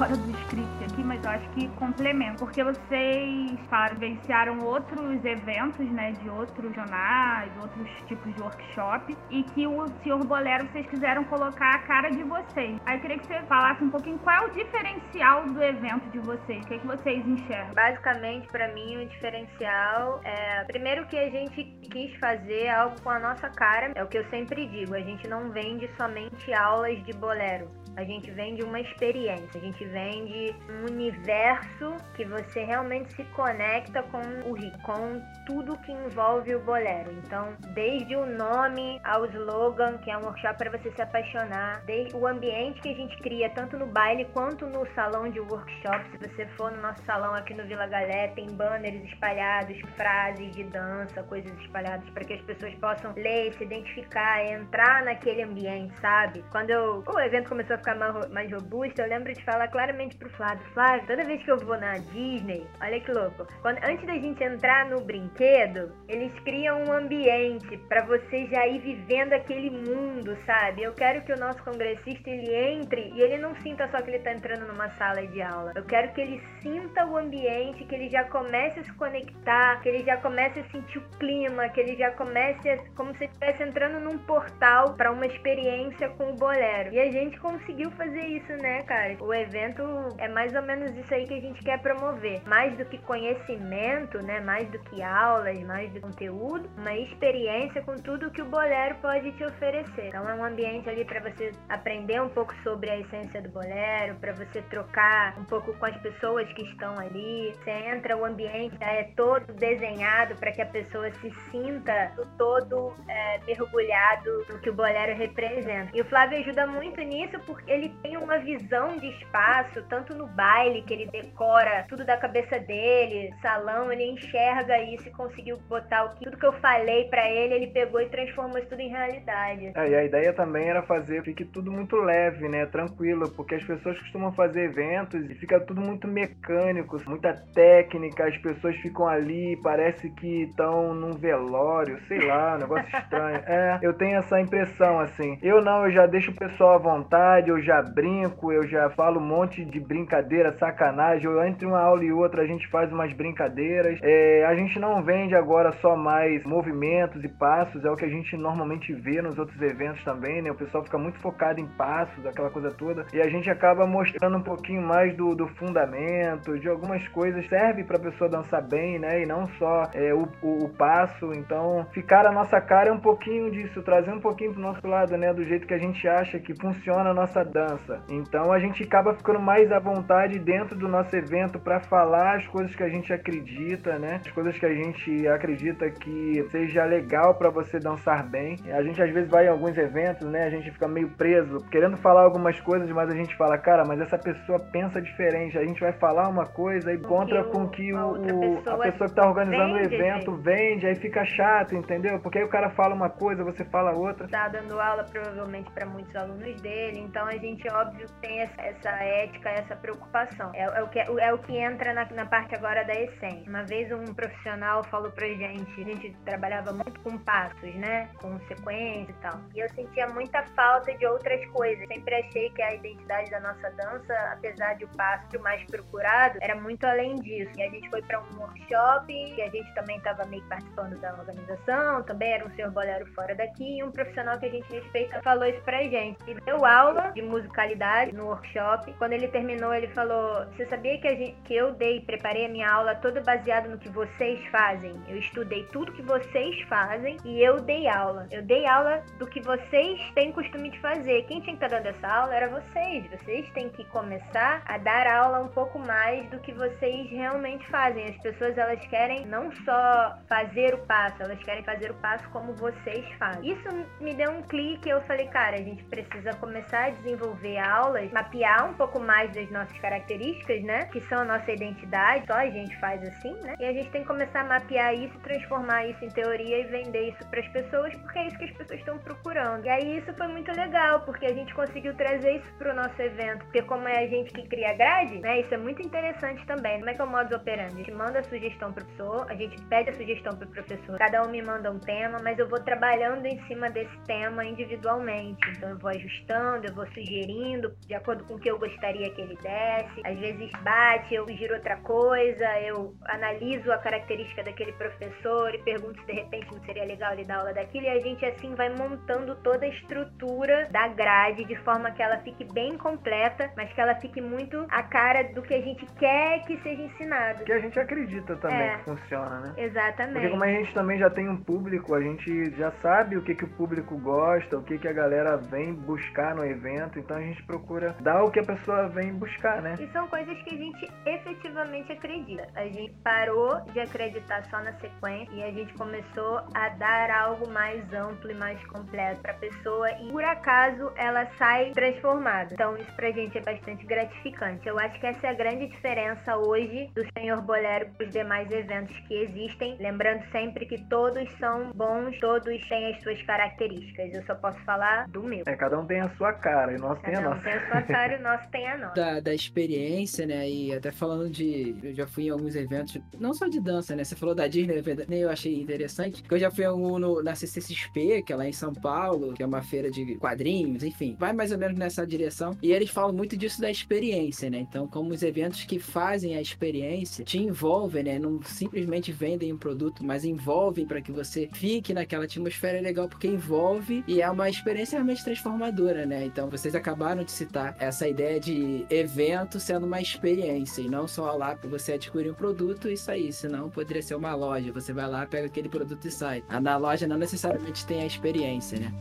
[0.00, 2.38] Fora do script aqui, mas eu acho que complementa.
[2.38, 3.60] Porque vocês,
[3.92, 10.24] vivenciaram outros eventos, né, de outros jornais, outros tipos de workshop, e que o Senhor
[10.24, 12.80] Bolero vocês quiseram colocar a cara de vocês.
[12.86, 16.18] Aí eu queria que você falasse um pouquinho qual é o diferencial do evento de
[16.20, 17.74] vocês, o que, é que vocês enxergam?
[17.74, 23.18] Basicamente, para mim, o diferencial é, primeiro que a gente quis fazer algo com a
[23.18, 27.12] nossa cara, é o que eu sempre digo, a gente não vende somente aulas de
[27.12, 27.68] bolero.
[27.96, 34.02] A gente vende uma experiência, a gente vende um universo que você realmente se conecta
[34.04, 37.10] com o com tudo que envolve o bolero.
[37.12, 42.14] Então, desde o nome ao slogan, que é um workshop para você se apaixonar, desde
[42.16, 46.10] o ambiente que a gente cria tanto no baile quanto no salão de workshop.
[46.10, 50.64] Se você for no nosso salão aqui no Vila Galé, tem banners espalhados, frases de
[50.64, 56.44] dança, coisas espalhadas para que as pessoas possam ler, se identificar, entrar naquele ambiente, sabe?
[56.50, 60.30] Quando eu, o evento começou a ficar mais, robusta, eu lembro de falar claramente pro
[60.30, 64.14] Flávio, Flávio, toda vez que eu vou na Disney, olha que louco, quando, antes da
[64.14, 70.36] gente entrar no brinquedo, eles criam um ambiente para você já ir vivendo aquele mundo,
[70.46, 70.82] sabe?
[70.82, 74.18] Eu quero que o nosso congressista ele entre e ele não sinta só que ele
[74.20, 75.72] tá entrando numa sala de aula.
[75.74, 79.88] Eu quero que ele sinta o ambiente, que ele já comece a se conectar, que
[79.88, 83.62] ele já comece a sentir o clima, que ele já comece a, como se estivesse
[83.62, 86.92] entrando num portal para uma experiência com o bolero.
[86.92, 89.16] E a gente conseguiu conseguiu fazer isso, né, cara?
[89.20, 89.82] O evento
[90.18, 92.42] é mais ou menos isso aí que a gente quer promover.
[92.46, 94.40] Mais do que conhecimento, né?
[94.40, 99.30] Mais do que aulas, mais do conteúdo, uma experiência com tudo que o bolero pode
[99.32, 100.08] te oferecer.
[100.08, 104.16] Então é um ambiente ali para você aprender um pouco sobre a essência do bolero,
[104.16, 107.54] para você trocar um pouco com as pessoas que estão ali.
[107.62, 113.38] Você entra, o ambiente é todo desenhado para que a pessoa se sinta todo é,
[113.46, 115.90] mergulhado no que o bolero representa.
[115.94, 120.26] E o Flávio ajuda muito nisso porque ele tem uma visão de espaço, tanto no
[120.26, 126.04] baile, que ele decora tudo da cabeça dele, salão, ele enxerga isso e conseguiu botar
[126.04, 128.88] o que, tudo que eu falei para ele, ele pegou e transformou isso tudo em
[128.88, 129.72] realidade.
[129.74, 132.66] É, e a ideia também era fazer fique tudo muito leve, né?
[132.66, 138.36] Tranquilo, porque as pessoas costumam fazer eventos e fica tudo muito mecânico, muita técnica, as
[138.38, 143.42] pessoas ficam ali, parece que estão num velório, sei lá, um negócio estranho.
[143.46, 145.38] É, eu tenho essa impressão, assim.
[145.42, 149.20] Eu não, eu já deixo o pessoal à vontade, eu já brinco, eu já falo
[149.20, 151.24] um monte de brincadeira, sacanagem.
[151.24, 153.98] Eu, entre uma aula e outra a gente faz umas brincadeiras.
[154.02, 158.08] É, a gente não vende agora só mais movimentos e passos, é o que a
[158.08, 160.50] gente normalmente vê nos outros eventos também, né?
[160.50, 163.06] O pessoal fica muito focado em passos, aquela coisa toda.
[163.12, 167.46] E a gente acaba mostrando um pouquinho mais do, do fundamento, de algumas coisas.
[167.48, 169.22] Serve para pessoa dançar bem, né?
[169.22, 171.32] E não só é, o, o, o, passo.
[171.34, 175.16] Então, ficar a nossa cara é um pouquinho disso, trazer um pouquinho pro nosso lado,
[175.16, 175.32] né?
[175.32, 178.02] Do jeito que a gente acha que funciona a nossa dança.
[178.08, 182.46] Então a gente acaba ficando mais à vontade dentro do nosso evento para falar as
[182.46, 184.20] coisas que a gente acredita, né?
[184.24, 188.56] As coisas que a gente acredita que seja legal para você dançar bem.
[188.72, 190.44] A gente às vezes vai em alguns eventos, né?
[190.44, 194.00] A gente fica meio preso, querendo falar algumas coisas, mas a gente fala, cara, mas
[194.00, 195.58] essa pessoa pensa diferente.
[195.58, 199.14] A gente vai falar uma coisa e contra com que o, pessoa a pessoa que
[199.14, 200.42] tá organizando o evento gente.
[200.42, 202.18] vende, aí fica chato, entendeu?
[202.20, 204.28] Porque aí o cara fala uma coisa, você fala outra.
[204.28, 208.90] Tá dando aula provavelmente para muitos alunos dele, então a gente, óbvio, tem essa, essa
[208.90, 210.50] ética, essa preocupação.
[210.54, 213.48] É, é, o, que, é o que entra na, na parte agora da essência.
[213.48, 218.08] Uma vez um profissional falou pra gente, a gente trabalhava muito com passos, né?
[218.20, 219.40] Com sequência e tal.
[219.54, 221.86] E eu sentia muita falta de outras coisas.
[221.88, 226.54] Sempre achei que a identidade da nossa dança, apesar de o passo mais procurado, era
[226.54, 227.52] muito além disso.
[227.56, 231.12] E a gente foi para um workshop, e a gente também estava meio participando da
[231.12, 235.20] organização, também era um senhor bolero fora daqui, e um profissional que a gente respeita
[235.22, 236.18] falou isso pra gente.
[236.26, 238.92] E deu aula de musicalidade no workshop.
[238.98, 242.70] Quando ele terminou, ele falou: Você sabia que, gente, que eu dei, preparei a minha
[242.70, 244.94] aula toda baseada no que vocês fazem?
[245.08, 248.26] Eu estudei tudo que vocês fazem e eu dei aula.
[248.30, 251.24] Eu dei aula do que vocês têm costume de fazer.
[251.24, 253.04] Quem tinha que estar dando essa aula era vocês.
[253.10, 258.04] Vocês têm que começar a dar aula um pouco mais do que vocês realmente fazem.
[258.04, 262.54] As pessoas elas querem não só fazer o passo, elas querem fazer o passo como
[262.54, 263.52] vocês fazem.
[263.52, 263.68] Isso
[264.00, 264.88] me deu um clique.
[264.88, 267.09] Eu falei, cara, a gente precisa começar a desenvolver
[267.58, 270.86] aulas, mapear um pouco mais das nossas características, né?
[270.86, 272.26] Que são a nossa identidade.
[272.26, 273.56] Só a gente faz assim, né?
[273.58, 277.10] E a gente tem que começar a mapear isso, transformar isso em teoria e vender
[277.10, 279.64] isso para as pessoas, porque é isso que as pessoas estão procurando.
[279.64, 283.44] E aí isso foi muito legal, porque a gente conseguiu trazer isso pro nosso evento,
[283.44, 285.40] porque como é a gente que cria grade, né?
[285.40, 286.78] Isso é muito interessante também.
[286.78, 287.74] Como é que é o modus operandi?
[287.74, 291.22] A gente manda a sugestão pro professor, a gente pede a sugestão pro professor, cada
[291.22, 295.40] um me manda um tema, mas eu vou trabalhando em cima desse tema individualmente.
[295.50, 299.20] Então eu vou ajustando, eu vou sugerindo de acordo com o que eu gostaria que
[299.20, 300.00] ele desse.
[300.04, 306.00] Às vezes bate, eu sugiro outra coisa, eu analiso a característica daquele professor e pergunto
[306.00, 308.68] se de repente não seria legal ele dar aula daquilo, e a gente assim vai
[308.70, 313.80] montando toda a estrutura da grade de forma que ela fique bem completa, mas que
[313.80, 317.44] ela fique muito a cara do que a gente quer que seja ensinado.
[317.44, 319.54] Que a gente acredita também é, que funciona, né?
[319.56, 320.12] Exatamente.
[320.14, 323.34] Porque como a gente também já tem um público, a gente já sabe o que,
[323.34, 327.20] que o público gosta, o que, que a galera vem buscar no evento, então a
[327.20, 329.76] gente procura dar o que a pessoa vem buscar, né?
[329.78, 332.46] E são coisas que a gente efetivamente acredita.
[332.54, 337.48] A gente parou de acreditar só na sequência e a gente começou a dar algo
[337.50, 342.54] mais amplo e mais completo para a pessoa e por acaso ela sai transformada.
[342.54, 344.68] Então isso pra gente é bastante gratificante.
[344.68, 348.50] Eu acho que essa é a grande diferença hoje do Senhor Bolero para os demais
[348.50, 349.76] eventos que existem.
[349.78, 354.12] Lembrando sempre que todos são bons, todos têm as suas características.
[354.14, 355.44] Eu só posso falar do meu.
[355.46, 357.42] É, cada um tem a sua cara e o nosso cada tem a um nossa.
[357.42, 358.94] tem a sua cara e o nosso tem a nossa.
[358.94, 360.48] Da, da experiência, né?
[360.48, 361.76] E até falando de.
[361.82, 364.04] Eu já fui em alguns eventos, não só de dança, né?
[364.04, 366.22] Você falou da Disney, eu achei interessante.
[366.22, 369.42] Que eu já fui um no, na CCXP, que é lá em São Paulo, que
[369.42, 371.16] é uma feira de quadrinhos, enfim.
[371.18, 372.56] Vai mais ou menos nessa direção.
[372.62, 374.58] E eles falam muito disso da experiência, né?
[374.58, 378.18] Então, como os eventos que fazem a experiência te envolvem, né?
[378.18, 383.26] Não simplesmente vendem um produto, mas envolvem para que você fique naquela atmosfera legal, porque
[383.26, 386.24] envolve e é uma experiência realmente transformadora, né?
[386.24, 391.32] Então, vocês acabaram de citar essa ideia de evento sendo uma experiência e não só
[391.34, 394.70] lá para você adquirir um produto e sair, senão poderia ser uma loja.
[394.72, 396.44] Você vai lá, pega aquele produto e sai.
[396.60, 398.92] Na loja não necessariamente tem a experiência, né?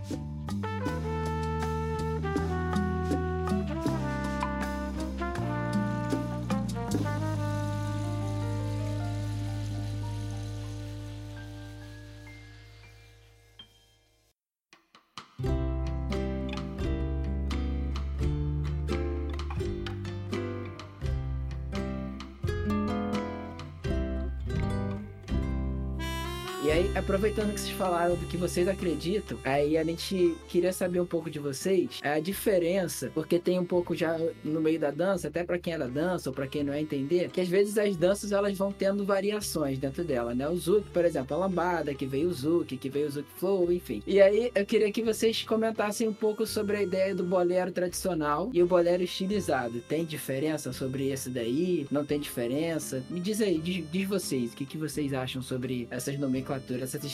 [27.59, 31.99] Vocês falaram do que vocês acreditam, aí a gente queria saber um pouco de vocês
[32.01, 35.77] a diferença, porque tem um pouco já no meio da dança, até para quem é
[35.77, 38.71] da dança ou para quem não é entender, que às vezes as danças elas vão
[38.71, 40.47] tendo variações dentro dela, né?
[40.47, 43.71] O Zouk, por exemplo, a lambada, que veio o Zouk, que veio o Zouk Flow,
[43.73, 44.01] enfim.
[44.07, 48.49] E aí eu queria que vocês comentassem um pouco sobre a ideia do bolero tradicional
[48.53, 49.81] e o bolero estilizado.
[49.81, 51.85] Tem diferença sobre esse daí?
[51.91, 53.03] Não tem diferença?
[53.09, 57.09] Me diz aí, diz, diz vocês, o que, que vocês acham sobre essas nomenclaturas, essas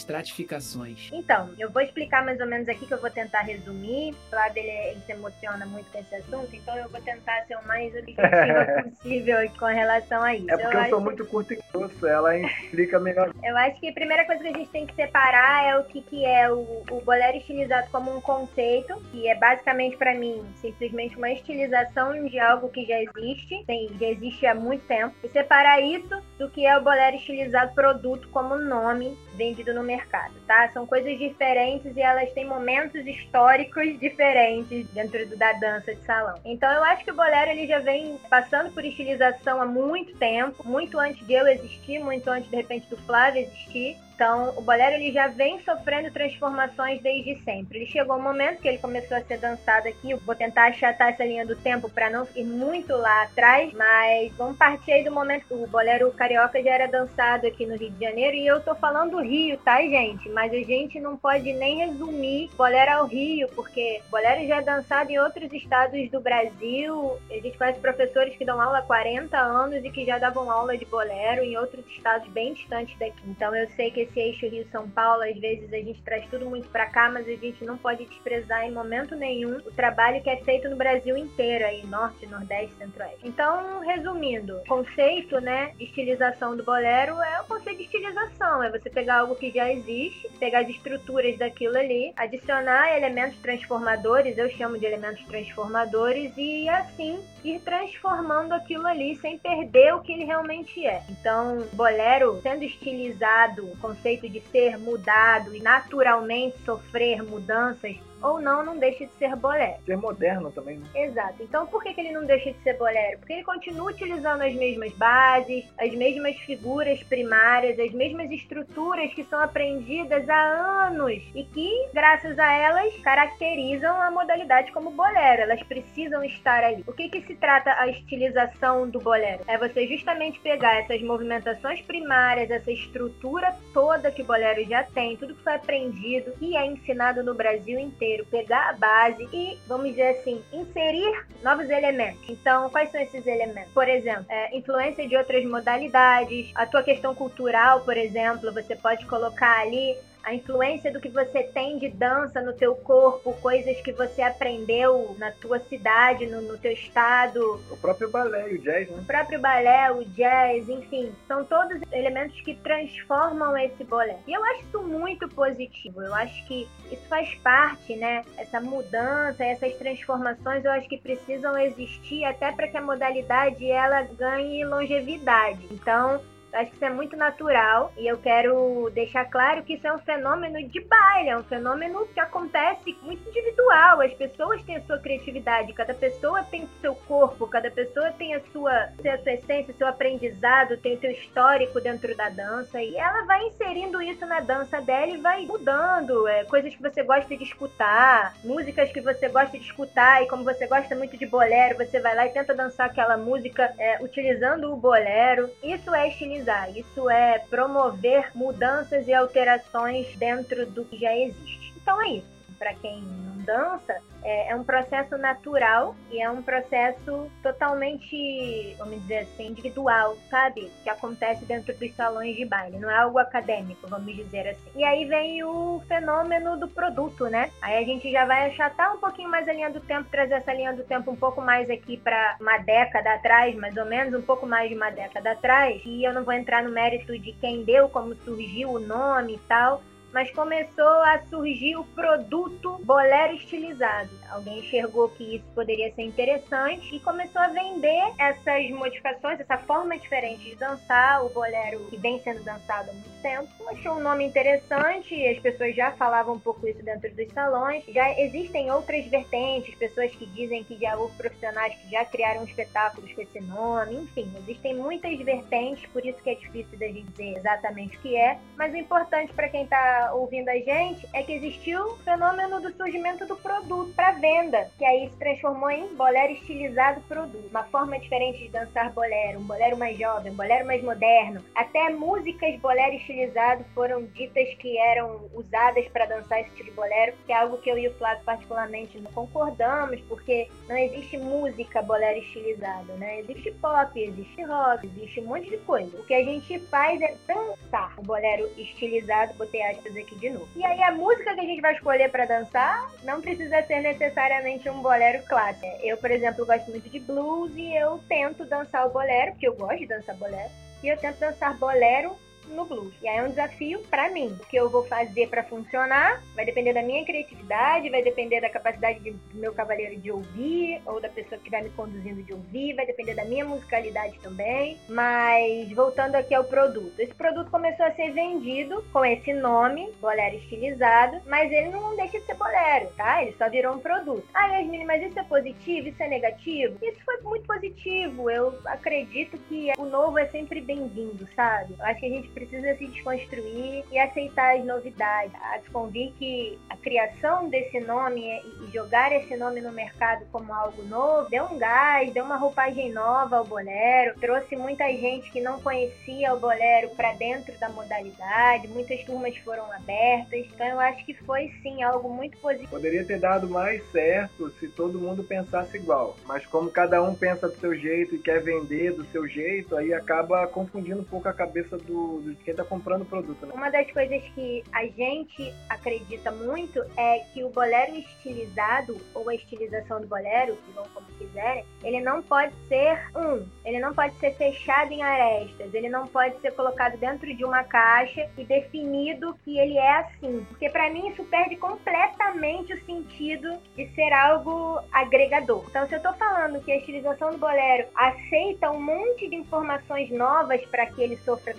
[1.14, 4.16] Então, eu vou explicar mais ou menos aqui que eu vou tentar resumir.
[4.32, 7.56] O lado dele ele se emociona muito com esse assunto, então eu vou tentar ser
[7.56, 10.50] o mais objetiva possível com relação a isso.
[10.50, 13.34] É porque eu, eu sou muito curto e grosso, ela explica melhor.
[13.44, 16.02] Eu acho que a primeira coisa que a gente tem que separar é o que,
[16.02, 21.16] que é o, o bolero estilizado como um conceito, que é basicamente para mim simplesmente
[21.16, 25.82] uma estilização de algo que já existe, tem, já existe há muito tempo, e separar
[25.82, 30.70] isso do que é o bolero estilizado produto como nome vendido no mercado, tá?
[30.74, 36.40] São coisas diferentes e elas têm momentos históricos diferentes dentro da dança de salão.
[36.46, 40.68] Então eu acho que o bolero ele já vem passando por estilização há muito tempo,
[40.68, 43.98] muito antes de eu existir, muito antes de repente do Flávio existir.
[44.16, 47.80] Então, o bolero ele já vem sofrendo transformações desde sempre.
[47.80, 50.12] Ele chegou um momento que ele começou a ser dançado aqui.
[50.12, 54.32] Eu vou tentar achatar essa linha do tempo para não ir muito lá atrás, mas
[54.38, 57.92] vamos partir aí do momento que o bolero carioca já era dançado aqui no Rio
[57.92, 60.30] de Janeiro e eu tô falando do Rio, tá, gente?
[60.30, 65.12] Mas a gente não pode nem resumir bolero ao Rio, porque bolero já é dançado
[65.12, 67.18] em outros estados do Brasil.
[67.30, 70.78] A gente conhece professores que dão aula há 40 anos e que já davam aula
[70.78, 73.22] de bolero em outros estados bem distantes daqui.
[73.28, 76.68] Então eu sei que esse eixo Rio-São Paulo, às vezes a gente traz tudo muito
[76.70, 80.38] para cá, mas a gente não pode desprezar em momento nenhum o trabalho que é
[80.38, 83.20] feito no Brasil inteiro, aí, norte, nordeste, centro-oeste.
[83.24, 88.90] Então, resumindo, conceito, né, de estilização do bolero é o conceito de estilização, é você
[88.90, 94.78] pegar algo que já existe, pegar as estruturas daquilo ali, adicionar elementos transformadores, eu chamo
[94.78, 100.86] de elementos transformadores, e assim ir transformando aquilo ali sem perder o que ele realmente
[100.86, 101.04] é.
[101.10, 107.96] Então, bolero sendo estilizado, o conceito de ser mudado e naturalmente sofrer mudanças
[108.26, 109.76] ou não, não deixa de ser bolero.
[109.86, 110.86] Ser moderno também, né?
[110.96, 111.44] Exato.
[111.44, 113.20] Então por que, que ele não deixa de ser bolero?
[113.20, 119.24] Porque ele continua utilizando as mesmas bases, as mesmas figuras primárias, as mesmas estruturas que
[119.26, 125.44] são aprendidas há anos e que, graças a elas, caracterizam a modalidade como bolero.
[125.44, 126.84] Elas precisam estar ali.
[126.88, 129.44] O que, que se trata a estilização do bolero?
[129.48, 135.18] É você justamente pegar essas movimentações primárias, essa estrutura toda que o bolero já tem,
[135.18, 139.90] tudo que foi aprendido e é ensinado no Brasil inteiro pegar a base e, vamos
[139.90, 142.22] dizer assim, inserir novos elementos.
[142.30, 143.74] Então, quais são esses elementos?
[143.74, 149.06] Por exemplo, é, influência de outras modalidades, a tua questão cultural, por exemplo, você pode
[149.08, 153.92] colocar ali a influência do que você tem de dança no teu corpo, coisas que
[153.92, 157.62] você aprendeu na tua cidade, no, no teu estado.
[157.70, 158.98] O próprio balé o jazz, né?
[159.00, 164.18] O próprio balé, o jazz, enfim, são todos elementos que transformam esse bolé.
[164.26, 166.02] E eu acho isso muito positivo.
[166.02, 168.26] Eu acho que isso faz parte, né?
[168.36, 174.02] Essa mudança, essas transformações, eu acho que precisam existir até para que a modalidade ela
[174.18, 175.68] ganhe longevidade.
[175.70, 176.20] Então,
[176.56, 180.00] acho que isso é muito natural e eu quero deixar claro que isso é um
[180.00, 184.02] fenômeno de baile, é um fenômeno que acontece muito individual.
[184.02, 188.34] As pessoas têm a sua criatividade, cada pessoa tem o seu corpo, cada pessoa tem
[188.36, 192.96] a sua, a sua essência, seu aprendizado, tem o seu histórico dentro da dança e
[192.96, 196.28] ela vai inserindo isso na dança dela e vai mudando.
[196.28, 200.44] É, coisas que você gosta de escutar, músicas que você gosta de escutar e como
[200.44, 204.72] você gosta muito de bolero, você vai lá e tenta dançar aquela música é, utilizando
[204.72, 205.50] o bolero.
[205.62, 206.45] Isso é estilizado
[206.76, 211.74] isso é promover mudanças e alterações dentro do que já existe.
[211.78, 212.35] Então é isso.
[212.58, 219.00] Para quem não dança, é, é, um processo natural e é um processo totalmente, vamos
[219.02, 220.72] dizer assim, individual, sabe?
[220.84, 224.72] Que acontece dentro dos salões de baile, não é algo acadêmico, vamos dizer assim.
[224.76, 227.52] E aí vem o fenômeno do produto, né?
[227.62, 230.54] Aí a gente já vai achatar um pouquinho mais a linha do tempo, trazer essa
[230.54, 234.24] linha do tempo um pouco mais aqui para uma década atrás, mais ou menos, um
[234.24, 235.82] pouco mais de uma década atrás.
[235.86, 239.40] E eu não vou entrar no mérito de quem deu, como surgiu o nome e
[239.48, 239.82] tal
[240.16, 244.10] mas começou a surgir o produto bolero estilizado.
[244.30, 250.00] Alguém enxergou que isso poderia ser interessante e começou a vender essas modificações, essa forma
[250.00, 253.50] diferente de dançar, o bolero que vem sendo dançado há muito tempo.
[253.68, 257.84] Achou um nome interessante, as pessoas já falavam um pouco isso dentro dos salões.
[257.90, 263.12] Já existem outras vertentes, pessoas que dizem que já houve profissionais que já criaram espetáculos
[263.12, 267.38] com esse nome, enfim, existem muitas vertentes, por isso que é difícil da gente dizer
[267.38, 271.34] exatamente o que é, mas o importante para quem está ouvindo a gente é que
[271.34, 276.34] existiu o fenômeno do surgimento do produto para venda, que aí se transformou em bolero
[276.34, 277.48] estilizado produto.
[277.50, 281.44] Uma forma diferente de dançar bolero, um bolero mais jovem, um bolero mais moderno.
[281.56, 287.14] Até músicas bolero estilizado foram ditas que eram usadas para dançar esse tipo de bolero,
[287.26, 291.82] que é algo que eu e o Flávio particularmente não concordamos, porque não existe música
[291.82, 293.20] bolero estilizado, né?
[293.20, 295.98] Existe pop, existe rock, existe um monte de coisa.
[295.98, 300.48] O que a gente faz é dançar o bolero estilizado, botei aspas aqui de novo.
[300.56, 304.70] E aí a música que a gente vai escolher para dançar não precisa ser necessariamente
[304.70, 305.66] um bolero clássico.
[305.84, 309.56] Eu, por exemplo, gosto muito de blues e eu tento dançar o bolero, porque eu
[309.56, 310.50] gosto de dançar bolero,
[310.84, 312.16] e eu tento dançar bolero
[312.50, 312.94] no blues.
[313.02, 314.38] E aí é um desafio para mim.
[314.40, 318.50] O que eu vou fazer para funcionar vai depender da minha criatividade, vai depender da
[318.50, 322.34] capacidade de, do meu cavaleiro de ouvir, ou da pessoa que vai me conduzindo de
[322.34, 324.78] ouvir, vai depender da minha musicalidade também.
[324.90, 327.00] Mas voltando aqui ao produto.
[327.00, 332.20] Esse produto começou a ser vendido com esse nome, bolero estilizado, mas ele não deixa
[332.20, 333.22] de ser bolero, tá?
[333.22, 334.26] Ele só virou um produto.
[334.34, 335.88] Ah, Yasmin, mas isso é positivo?
[335.88, 336.78] Isso é negativo?
[336.82, 338.30] Isso foi muito positivo.
[338.30, 341.76] Eu acredito que o novo é sempre bem-vindo, sabe?
[341.78, 345.34] Eu acho que a gente precisa se desconstruir e aceitar as novidades.
[345.36, 350.84] A convir que a criação desse nome e jogar esse nome no mercado como algo
[350.84, 355.62] novo deu um gás, deu uma roupagem nova ao bolero, trouxe muita gente que não
[355.62, 360.46] conhecia o bolero para dentro da modalidade, muitas turmas foram abertas.
[360.54, 362.70] Então eu acho que foi sim algo muito positivo.
[362.70, 367.48] Poderia ter dado mais certo se todo mundo pensasse igual, mas como cada um pensa
[367.48, 371.34] do seu jeito e quer vender do seu jeito, aí acaba confundindo um pouco a
[371.34, 373.46] cabeça do, de quem está comprando produto.
[373.46, 373.54] Né?
[373.54, 379.36] Uma das coisas que a gente acredita muito é que o bolero estilizado ou a
[379.36, 384.16] estilização do bolero, que vão como quiserem, ele não pode ser um, ele não pode
[384.20, 389.38] ser fechado em arestas, ele não pode ser colocado dentro de uma caixa e definido
[389.44, 394.80] que ele é assim, porque para mim isso perde completamente o sentido de ser algo
[394.92, 395.66] agregador.
[395.70, 400.10] Então, se eu estou falando que a estilização do bolero aceita um monte de informações
[400.12, 401.54] novas para que ele sofra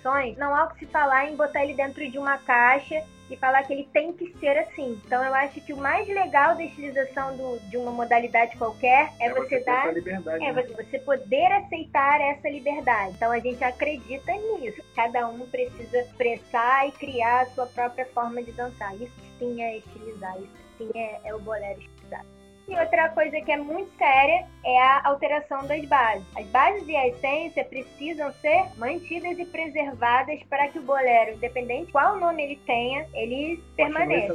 [0.00, 3.36] transformações, não há o que se falar em botar ele dentro de uma caixa e
[3.36, 5.00] falar que ele tem que ser assim.
[5.06, 9.26] Então eu acho que o mais legal da estilização do, de uma modalidade qualquer é,
[9.26, 9.94] é você, você dar.
[9.94, 10.62] Liberdade, é né?
[10.62, 13.12] você, poder aceitar essa liberdade.
[13.14, 14.82] Então a gente acredita nisso.
[14.96, 18.94] Cada um precisa expressar e criar a sua própria forma de dançar.
[18.96, 21.80] Isso sim é estilizar, isso sim é, é o bolero.
[22.70, 26.24] E outra coisa que é muito séria é a alteração das bases.
[26.36, 31.86] As bases e a essência precisam ser mantidas e preservadas para que o bolero, independente
[31.86, 34.32] de qual nome ele tenha, ele permaneça.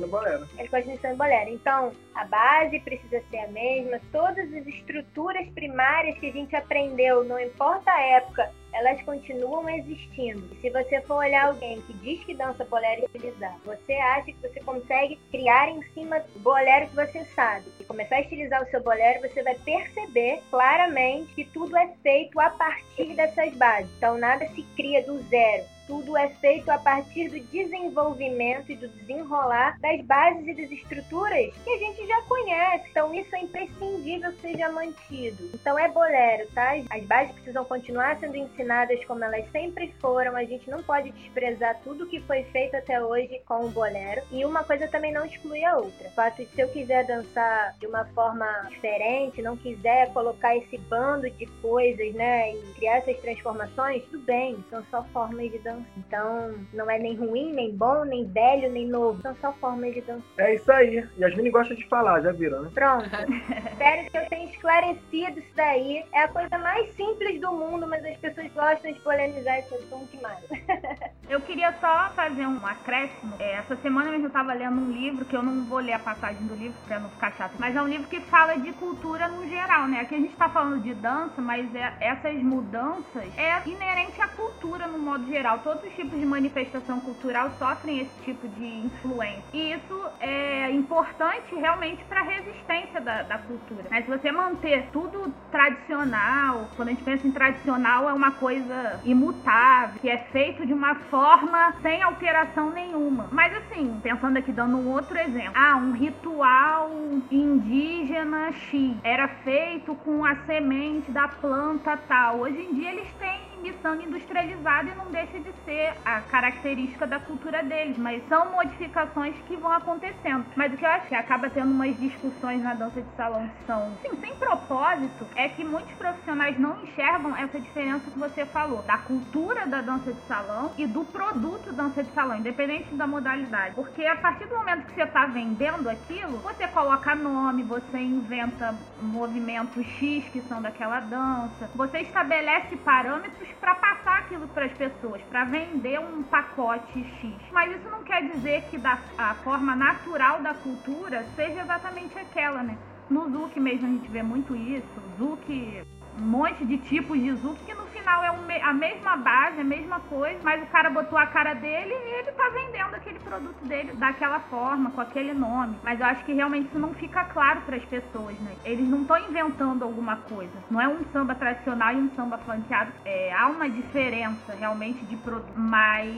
[0.58, 1.50] Ele continue sendo bolero.
[1.50, 7.24] Então, a base precisa ser a mesma, todas as estruturas primárias que a gente aprendeu,
[7.24, 10.48] não importa a época, elas continuam existindo.
[10.52, 14.42] E se você for olhar alguém que diz que dança bolero estilizado, você acha que
[14.42, 17.66] você consegue criar em cima do bolero que você sabe.
[17.80, 22.40] E começar a estilizar o seu bolero, você vai perceber claramente que tudo é feito
[22.40, 23.90] a partir dessas bases.
[23.98, 28.88] Então nada se cria do zero tudo é feito a partir do desenvolvimento e do
[28.88, 32.88] desenrolar das bases e das estruturas que a gente já conhece.
[32.90, 35.50] Então isso é imprescindível que seja mantido.
[35.54, 36.74] Então é bolero, tá?
[36.90, 40.36] As bases precisam continuar sendo ensinadas como elas sempre foram.
[40.36, 44.22] A gente não pode desprezar tudo que foi feito até hoje com o bolero.
[44.32, 46.08] E uma coisa também não exclui a outra.
[46.08, 50.78] O fato de se eu quiser dançar de uma forma diferente, não quiser colocar esse
[50.78, 55.75] bando de coisas, né, e criar essas transformações, tudo bem, são só formas de dançar
[55.76, 55.86] dança.
[55.98, 59.22] Então, não é nem ruim, nem bom, nem velho, nem novo.
[59.22, 60.24] São só formas de dança.
[60.38, 61.08] É isso aí.
[61.20, 62.72] Yasmine gosta de falar, já viram, né?
[62.74, 63.06] Pronto.
[63.72, 66.04] Espero que eu tenha esclarecido isso daí.
[66.14, 70.22] É a coisa mais simples do mundo, mas as pessoas gostam de polemizar esse assunto
[70.22, 70.44] mais.
[71.30, 73.36] eu queria só fazer um acréscimo.
[73.40, 76.46] É, essa semana eu estava lendo um livro, que eu não vou ler a passagem
[76.48, 79.48] do livro pra não ficar chato, mas é um livro que fala de cultura no
[79.48, 80.02] geral, né?
[80.02, 84.88] Aqui a gente está falando de dança, mas é, essas mudanças é inerente à cultura
[84.88, 89.44] no modo geral todos os tipos de manifestação cultural sofrem esse tipo de influência.
[89.52, 93.86] E isso é importante realmente para a resistência da, da cultura.
[93.90, 99.02] Mas se você manter tudo tradicional, quando a gente pensa em tradicional, é uma coisa
[99.04, 103.28] imutável, que é feito de uma forma sem alteração nenhuma.
[103.32, 105.54] Mas assim, pensando aqui, dando um outro exemplo.
[105.56, 106.92] Ah, um ritual
[107.32, 112.42] indígena X era feito com a semente da planta tal.
[112.42, 113.35] Hoje em dia eles têm
[113.66, 119.36] missão industrializada e não deixa de ser a característica da cultura deles, mas são modificações
[119.48, 120.46] que vão acontecendo.
[120.56, 123.66] Mas o que eu acho que acaba tendo umas discussões na dança de salão que
[123.66, 128.84] são, sim, sem propósito, é que muitos profissionais não enxergam essa diferença que você falou,
[128.84, 133.76] da cultura da dança de salão e do produto dança de salão, independente da modalidade.
[133.76, 138.76] Porque a partir do momento que você está vendendo aquilo, você coloca nome, você inventa
[139.02, 145.22] movimentos X que são daquela dança, você estabelece parâmetros para passar aquilo para as pessoas,
[145.24, 147.34] para vender um pacote X.
[147.52, 152.64] Mas isso não quer dizer que da, a forma natural da cultura seja exatamente aquela,
[152.64, 152.78] né?
[153.10, 155.02] No Zuki mesmo a gente vê muito isso.
[155.18, 155.84] Zuki
[156.18, 160.00] um monte de tipos de Zuki que no final é a mesma base, a mesma
[160.02, 163.94] coisa, mas o cara botou a cara dele e ele tá vendendo aquele produto dele
[163.94, 165.76] daquela forma, com aquele nome.
[165.84, 168.56] Mas eu acho que realmente isso não fica claro para as pessoas, né?
[168.64, 170.54] Eles não estão inventando alguma coisa.
[170.70, 172.92] Não é um samba tradicional e um samba flanqueado.
[173.04, 176.14] É, há uma diferença realmente de produto, mas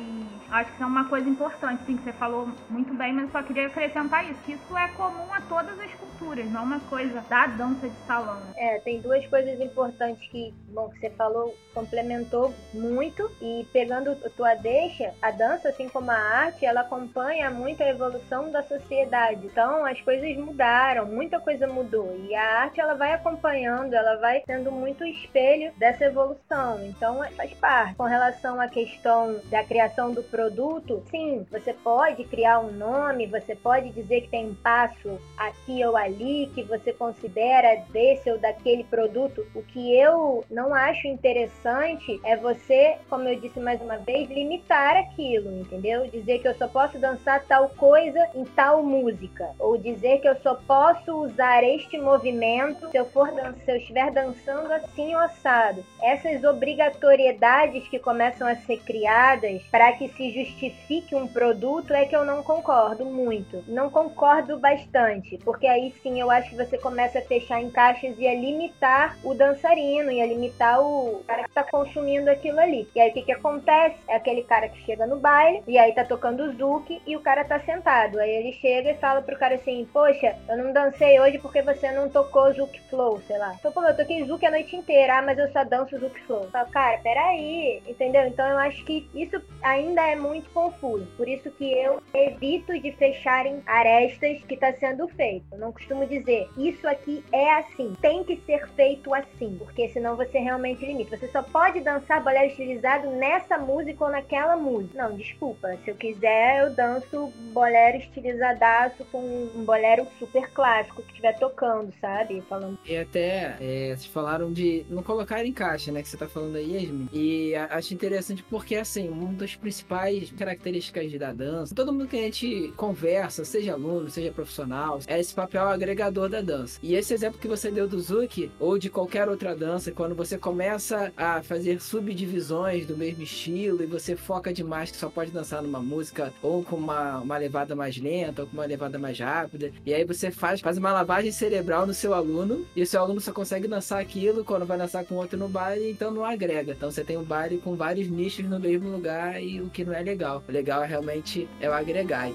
[0.51, 3.31] acho que isso é uma coisa importante, sim, que você falou muito bem, mas eu
[3.31, 7.21] só queria acrescentar isso, isso é comum a todas as culturas posturas, não uma coisa
[7.21, 8.41] da dança de salão.
[8.55, 14.55] É, tem duas coisas importantes que, bom, que você falou, complementou muito e pegando tua
[14.55, 19.45] deixa, a dança, assim como a arte, ela acompanha muito a evolução da sociedade.
[19.45, 24.41] Então, as coisas mudaram, muita coisa mudou e a arte ela vai acompanhando, ela vai
[24.45, 26.83] sendo muito espelho dessa evolução.
[26.85, 27.95] Então, faz parte.
[27.95, 33.55] Com relação à questão da criação do produto, sim, você pode criar um nome, você
[33.55, 38.83] pode dizer que tem um passo aqui ou ali que você considera desse ou daquele
[38.83, 39.45] produto.
[39.53, 44.97] O que eu não acho interessante é você, como eu disse mais uma vez, limitar
[44.97, 46.07] aquilo, entendeu?
[46.07, 50.35] Dizer que eu só posso dançar tal coisa em tal música, ou dizer que eu
[50.41, 53.27] só posso usar este movimento se eu for
[53.63, 55.83] se eu estiver dançando assim ou assado.
[56.01, 62.15] Essas obrigatoriedades que começam a ser criadas para que se justifique um produto é que
[62.15, 63.63] eu não concordo muito.
[63.67, 68.17] Não concordo bastante, porque aí sim eu acho que você começa a fechar em caixas
[68.17, 72.87] e a limitar o dançarino, e a limitar o cara que está consumindo aquilo ali.
[72.95, 73.97] E aí o que, que acontece?
[74.07, 77.43] É aquele cara que chega no baile e aí tá tocando Zuki e o cara
[77.43, 78.19] tá sentado.
[78.19, 81.91] Aí ele chega e fala pro cara assim: Poxa, eu não dancei hoje porque você
[81.91, 83.55] não tocou Zuki Flow, sei lá.
[83.59, 86.43] Então, pô, eu toquei Zuki a noite inteira, ah, mas eu só danço Zuki Flow.
[86.43, 88.25] Eu falo, cara, peraí, entendeu?
[88.27, 91.07] Então eu acho que isso ainda é muito confuso.
[91.17, 95.45] Por isso que eu evito de fechar em arestas que tá sendo feito.
[95.51, 100.15] Eu não costumo dizer, isso aqui é assim, tem que ser feito assim, porque senão
[100.17, 101.17] você realmente limita.
[101.17, 105.01] Você só pode dançar bolero estilizado nessa música ou naquela música.
[105.01, 105.77] Não, desculpa.
[105.83, 109.19] Se eu quiser, eu danço bolero estilizadaço com
[109.55, 112.41] um bolero super clássico que estiver tocando, sabe?
[112.49, 112.77] Falando.
[112.85, 116.01] E até, é, vocês falaram de não colocar em caixa, né?
[116.01, 117.09] Que você tá falando aí, Yasmin.
[117.13, 122.23] E acho interessante porque, assim, uma das principais características da dança, todo mundo que a
[122.23, 126.79] gente conversa, seja aluno, seja profissional, é esse papel agregador da dança.
[126.83, 130.37] E esse exemplo que você deu do Zuki, ou de qualquer outra dança, quando você
[130.37, 135.61] começa a fazer subdivisões do mesmo estilo e você foca demais que só pode dançar
[135.61, 139.71] numa música ou com uma, uma levada mais lenta ou com uma levada mais rápida.
[139.85, 143.21] E aí você faz, faz uma lavagem cerebral no seu aluno e o seu aluno
[143.21, 146.73] só consegue dançar aquilo quando vai dançar com outro no baile, então não agrega.
[146.73, 149.93] Então você tem um baile com vários nichos no mesmo lugar e o que não
[149.93, 150.43] é legal.
[150.47, 152.31] O legal é realmente é o agregar.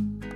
[0.00, 0.29] thank you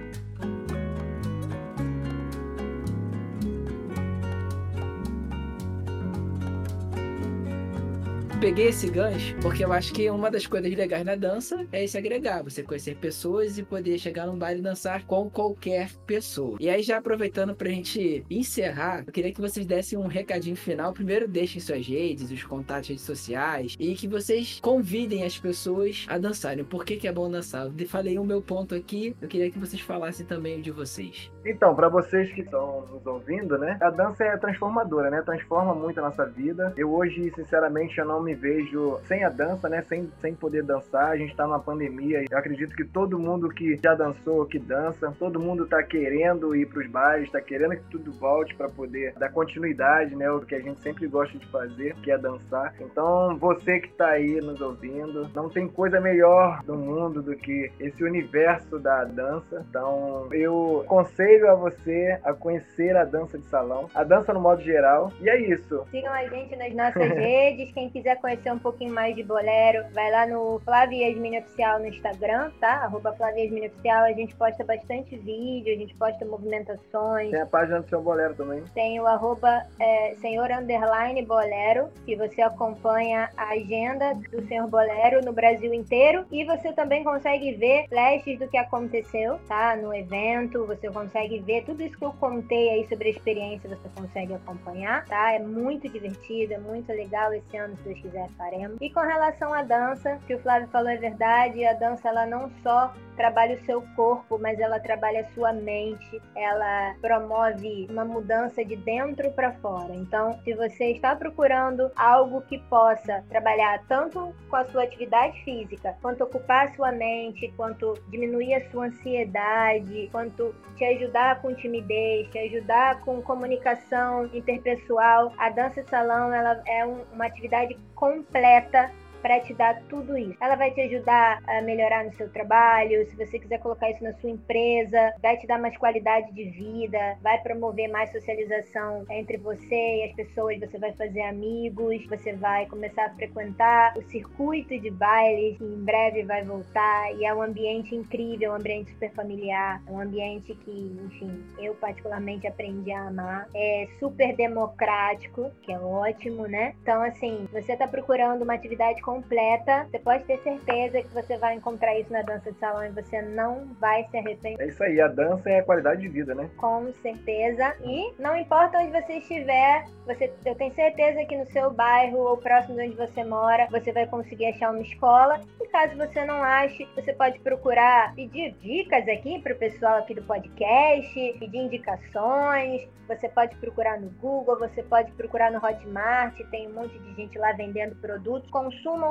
[8.45, 11.97] peguei esse gancho porque eu acho que uma das coisas legais na dança é esse
[11.97, 16.59] agregar, você conhecer pessoas e poder chegar num baile e dançar com qualquer pessoa.
[16.61, 20.93] E aí, já aproveitando pra gente encerrar, eu queria que vocês dessem um recadinho final.
[20.93, 26.19] Primeiro, deixem suas redes, os contatos, redes sociais e que vocês convidem as pessoas a
[26.19, 26.65] dançarem.
[26.65, 27.71] Por que, que é bom dançar?
[27.79, 31.33] Eu falei o meu ponto aqui, eu queria que vocês falassem também de vocês.
[31.47, 33.79] Então, para vocês que estão nos ouvindo, né?
[33.81, 35.23] A dança é transformadora, né?
[35.23, 36.75] Transforma muito a nossa vida.
[36.77, 39.83] Eu hoje, sinceramente, eu não me vejo sem a dança, né?
[39.83, 41.11] Sem, sem poder dançar.
[41.11, 42.25] A gente está numa pandemia.
[42.31, 46.67] Eu acredito que todo mundo que já dançou, que dança, todo mundo está querendo ir
[46.67, 50.31] para os bares, está querendo que tudo volte para poder dar continuidade, né?
[50.31, 52.75] O que a gente sempre gosta de fazer, que é dançar.
[52.81, 57.71] Então, você que está aí nos ouvindo, não tem coisa melhor do mundo do que
[57.79, 59.65] esse universo da dança.
[59.69, 64.63] Então, eu aconselho a você a conhecer a dança de salão, a dança no modo
[64.63, 65.13] geral.
[65.21, 65.85] E é isso.
[65.91, 67.73] Sigam a gente nas nossas redes.
[67.73, 71.89] Quem quiser conhecer um pouquinho mais de bolero, vai lá no Flávio Yasmin Oficial no
[71.89, 72.85] Instagram, tá?
[72.85, 74.05] Arroba Flávio Yasmin Oficial.
[74.05, 77.31] A gente posta bastante vídeo, a gente posta movimentações.
[77.31, 78.63] Tem a página do seu bolero também.
[78.75, 85.23] Tem o arroba é, senhor underline bolero, que você acompanha a agenda do senhor bolero
[85.23, 86.25] no Brasil inteiro.
[86.33, 89.77] E você também consegue ver flashes do que aconteceu, tá?
[89.77, 93.89] No evento, você consegue ver tudo isso que eu contei aí sobre a experiência, você
[93.95, 95.35] consegue acompanhar, tá?
[95.35, 98.77] É muito divertido, é muito legal esse ano, Deus quiser, faremos.
[98.81, 102.51] E com relação à dança, que o Flávio falou é verdade, a dança ela não
[102.63, 108.65] só trabalha o seu corpo, mas ela trabalha a sua mente, ela promove uma mudança
[108.65, 109.95] de dentro para fora.
[109.95, 115.97] Então, se você está procurando algo que possa trabalhar tanto com a sua atividade física,
[116.03, 122.29] quanto ocupar a sua mente, quanto diminuir a sua ansiedade, quanto te ajudar com timidez,
[122.31, 128.93] te ajudar com comunicação interpessoal, a dança salão ela é um, uma atividade completa
[129.25, 130.37] para te dar tudo isso.
[130.39, 134.13] Ela vai te ajudar a melhorar no seu trabalho, se você quiser colocar isso na
[134.13, 139.75] sua empresa, vai te dar mais qualidade de vida, vai promover mais socialização entre você
[139.75, 144.91] e as pessoas, você vai fazer amigos, você vai começar a frequentar o circuito de
[144.91, 149.83] bailes que em breve vai voltar e é um ambiente incrível, um ambiente super familiar,
[149.89, 153.49] um ambiente que, enfim, eu particularmente aprendi a amar.
[153.55, 156.75] É super democrático, que é ótimo, né?
[156.83, 161.55] Então, assim, você tá procurando uma atividade completa, você pode ter certeza que você vai
[161.55, 164.61] encontrar isso na dança de salão e você não vai se arrepender.
[164.61, 166.51] É isso aí, a dança é a qualidade de vida, né?
[166.57, 167.77] Com certeza.
[167.85, 172.37] E não importa onde você estiver, você, eu tenho certeza que no seu bairro ou
[172.37, 175.41] próximo de onde você mora, você vai conseguir achar uma escola.
[175.61, 180.15] E caso você não ache, você pode procurar pedir dicas aqui para o pessoal aqui
[180.15, 182.89] do podcast, pedir indicações.
[183.07, 187.39] Você pode procurar no Google, você pode procurar no Hotmart, tem um monte de gente
[187.39, 188.49] lá vendendo produtos.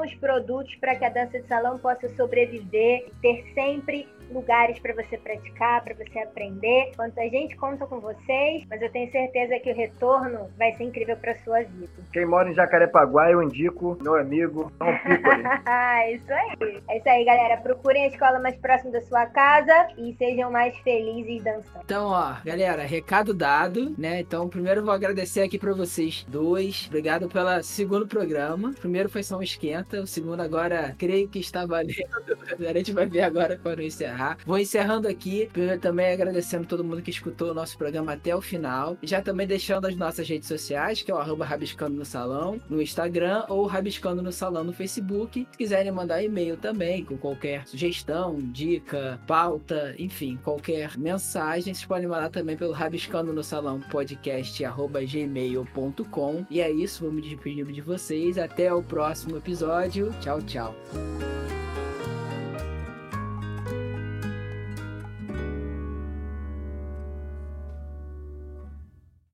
[0.02, 5.18] Os produtos para que a dança de salão possa sobreviver ter sempre lugares para você
[5.18, 6.92] praticar, para você aprender.
[6.96, 10.84] Quanto a gente conta com vocês, mas eu tenho certeza que o retorno vai ser
[10.84, 11.92] incrível para sua vida.
[12.12, 15.44] Quem mora em Jacarepaguá, eu indico meu amigo Tom Piccoli.
[16.16, 16.84] isso aí.
[16.90, 17.58] É isso aí, galera.
[17.58, 21.82] Procurem a escola mais próxima da sua casa e sejam mais felizes dançando.
[21.84, 24.22] Então, ó, galera, recado dado, né?
[24.22, 26.86] Então, primeiro eu vou agradecer aqui para vocês dois.
[26.88, 28.70] Obrigado pelo segundo programa.
[28.70, 31.94] O primeiro foi só um esquenta, o segundo agora creio que está valendo.
[32.68, 34.23] A gente vai ver agora quando encerrar.
[34.46, 35.50] Vou encerrando aqui,
[35.82, 38.98] também agradecendo todo mundo que escutou o nosso programa até o final.
[39.04, 42.82] Já também deixando as nossas redes sociais, que é o arroba Rabiscando no Salão, no
[42.82, 45.48] Instagram ou Rabiscando no Salão no Facebook.
[45.52, 52.08] Se quiserem mandar e-mail também, com qualquer sugestão, dica, pauta, enfim, qualquer mensagem, vocês podem
[52.08, 56.46] mandar também pelo Rabiscando no Salão podcast arroba gmail.com.
[56.50, 58.38] E é isso, vou me despedir de vocês.
[58.38, 60.12] Até o próximo episódio.
[60.22, 60.76] Tchau, tchau.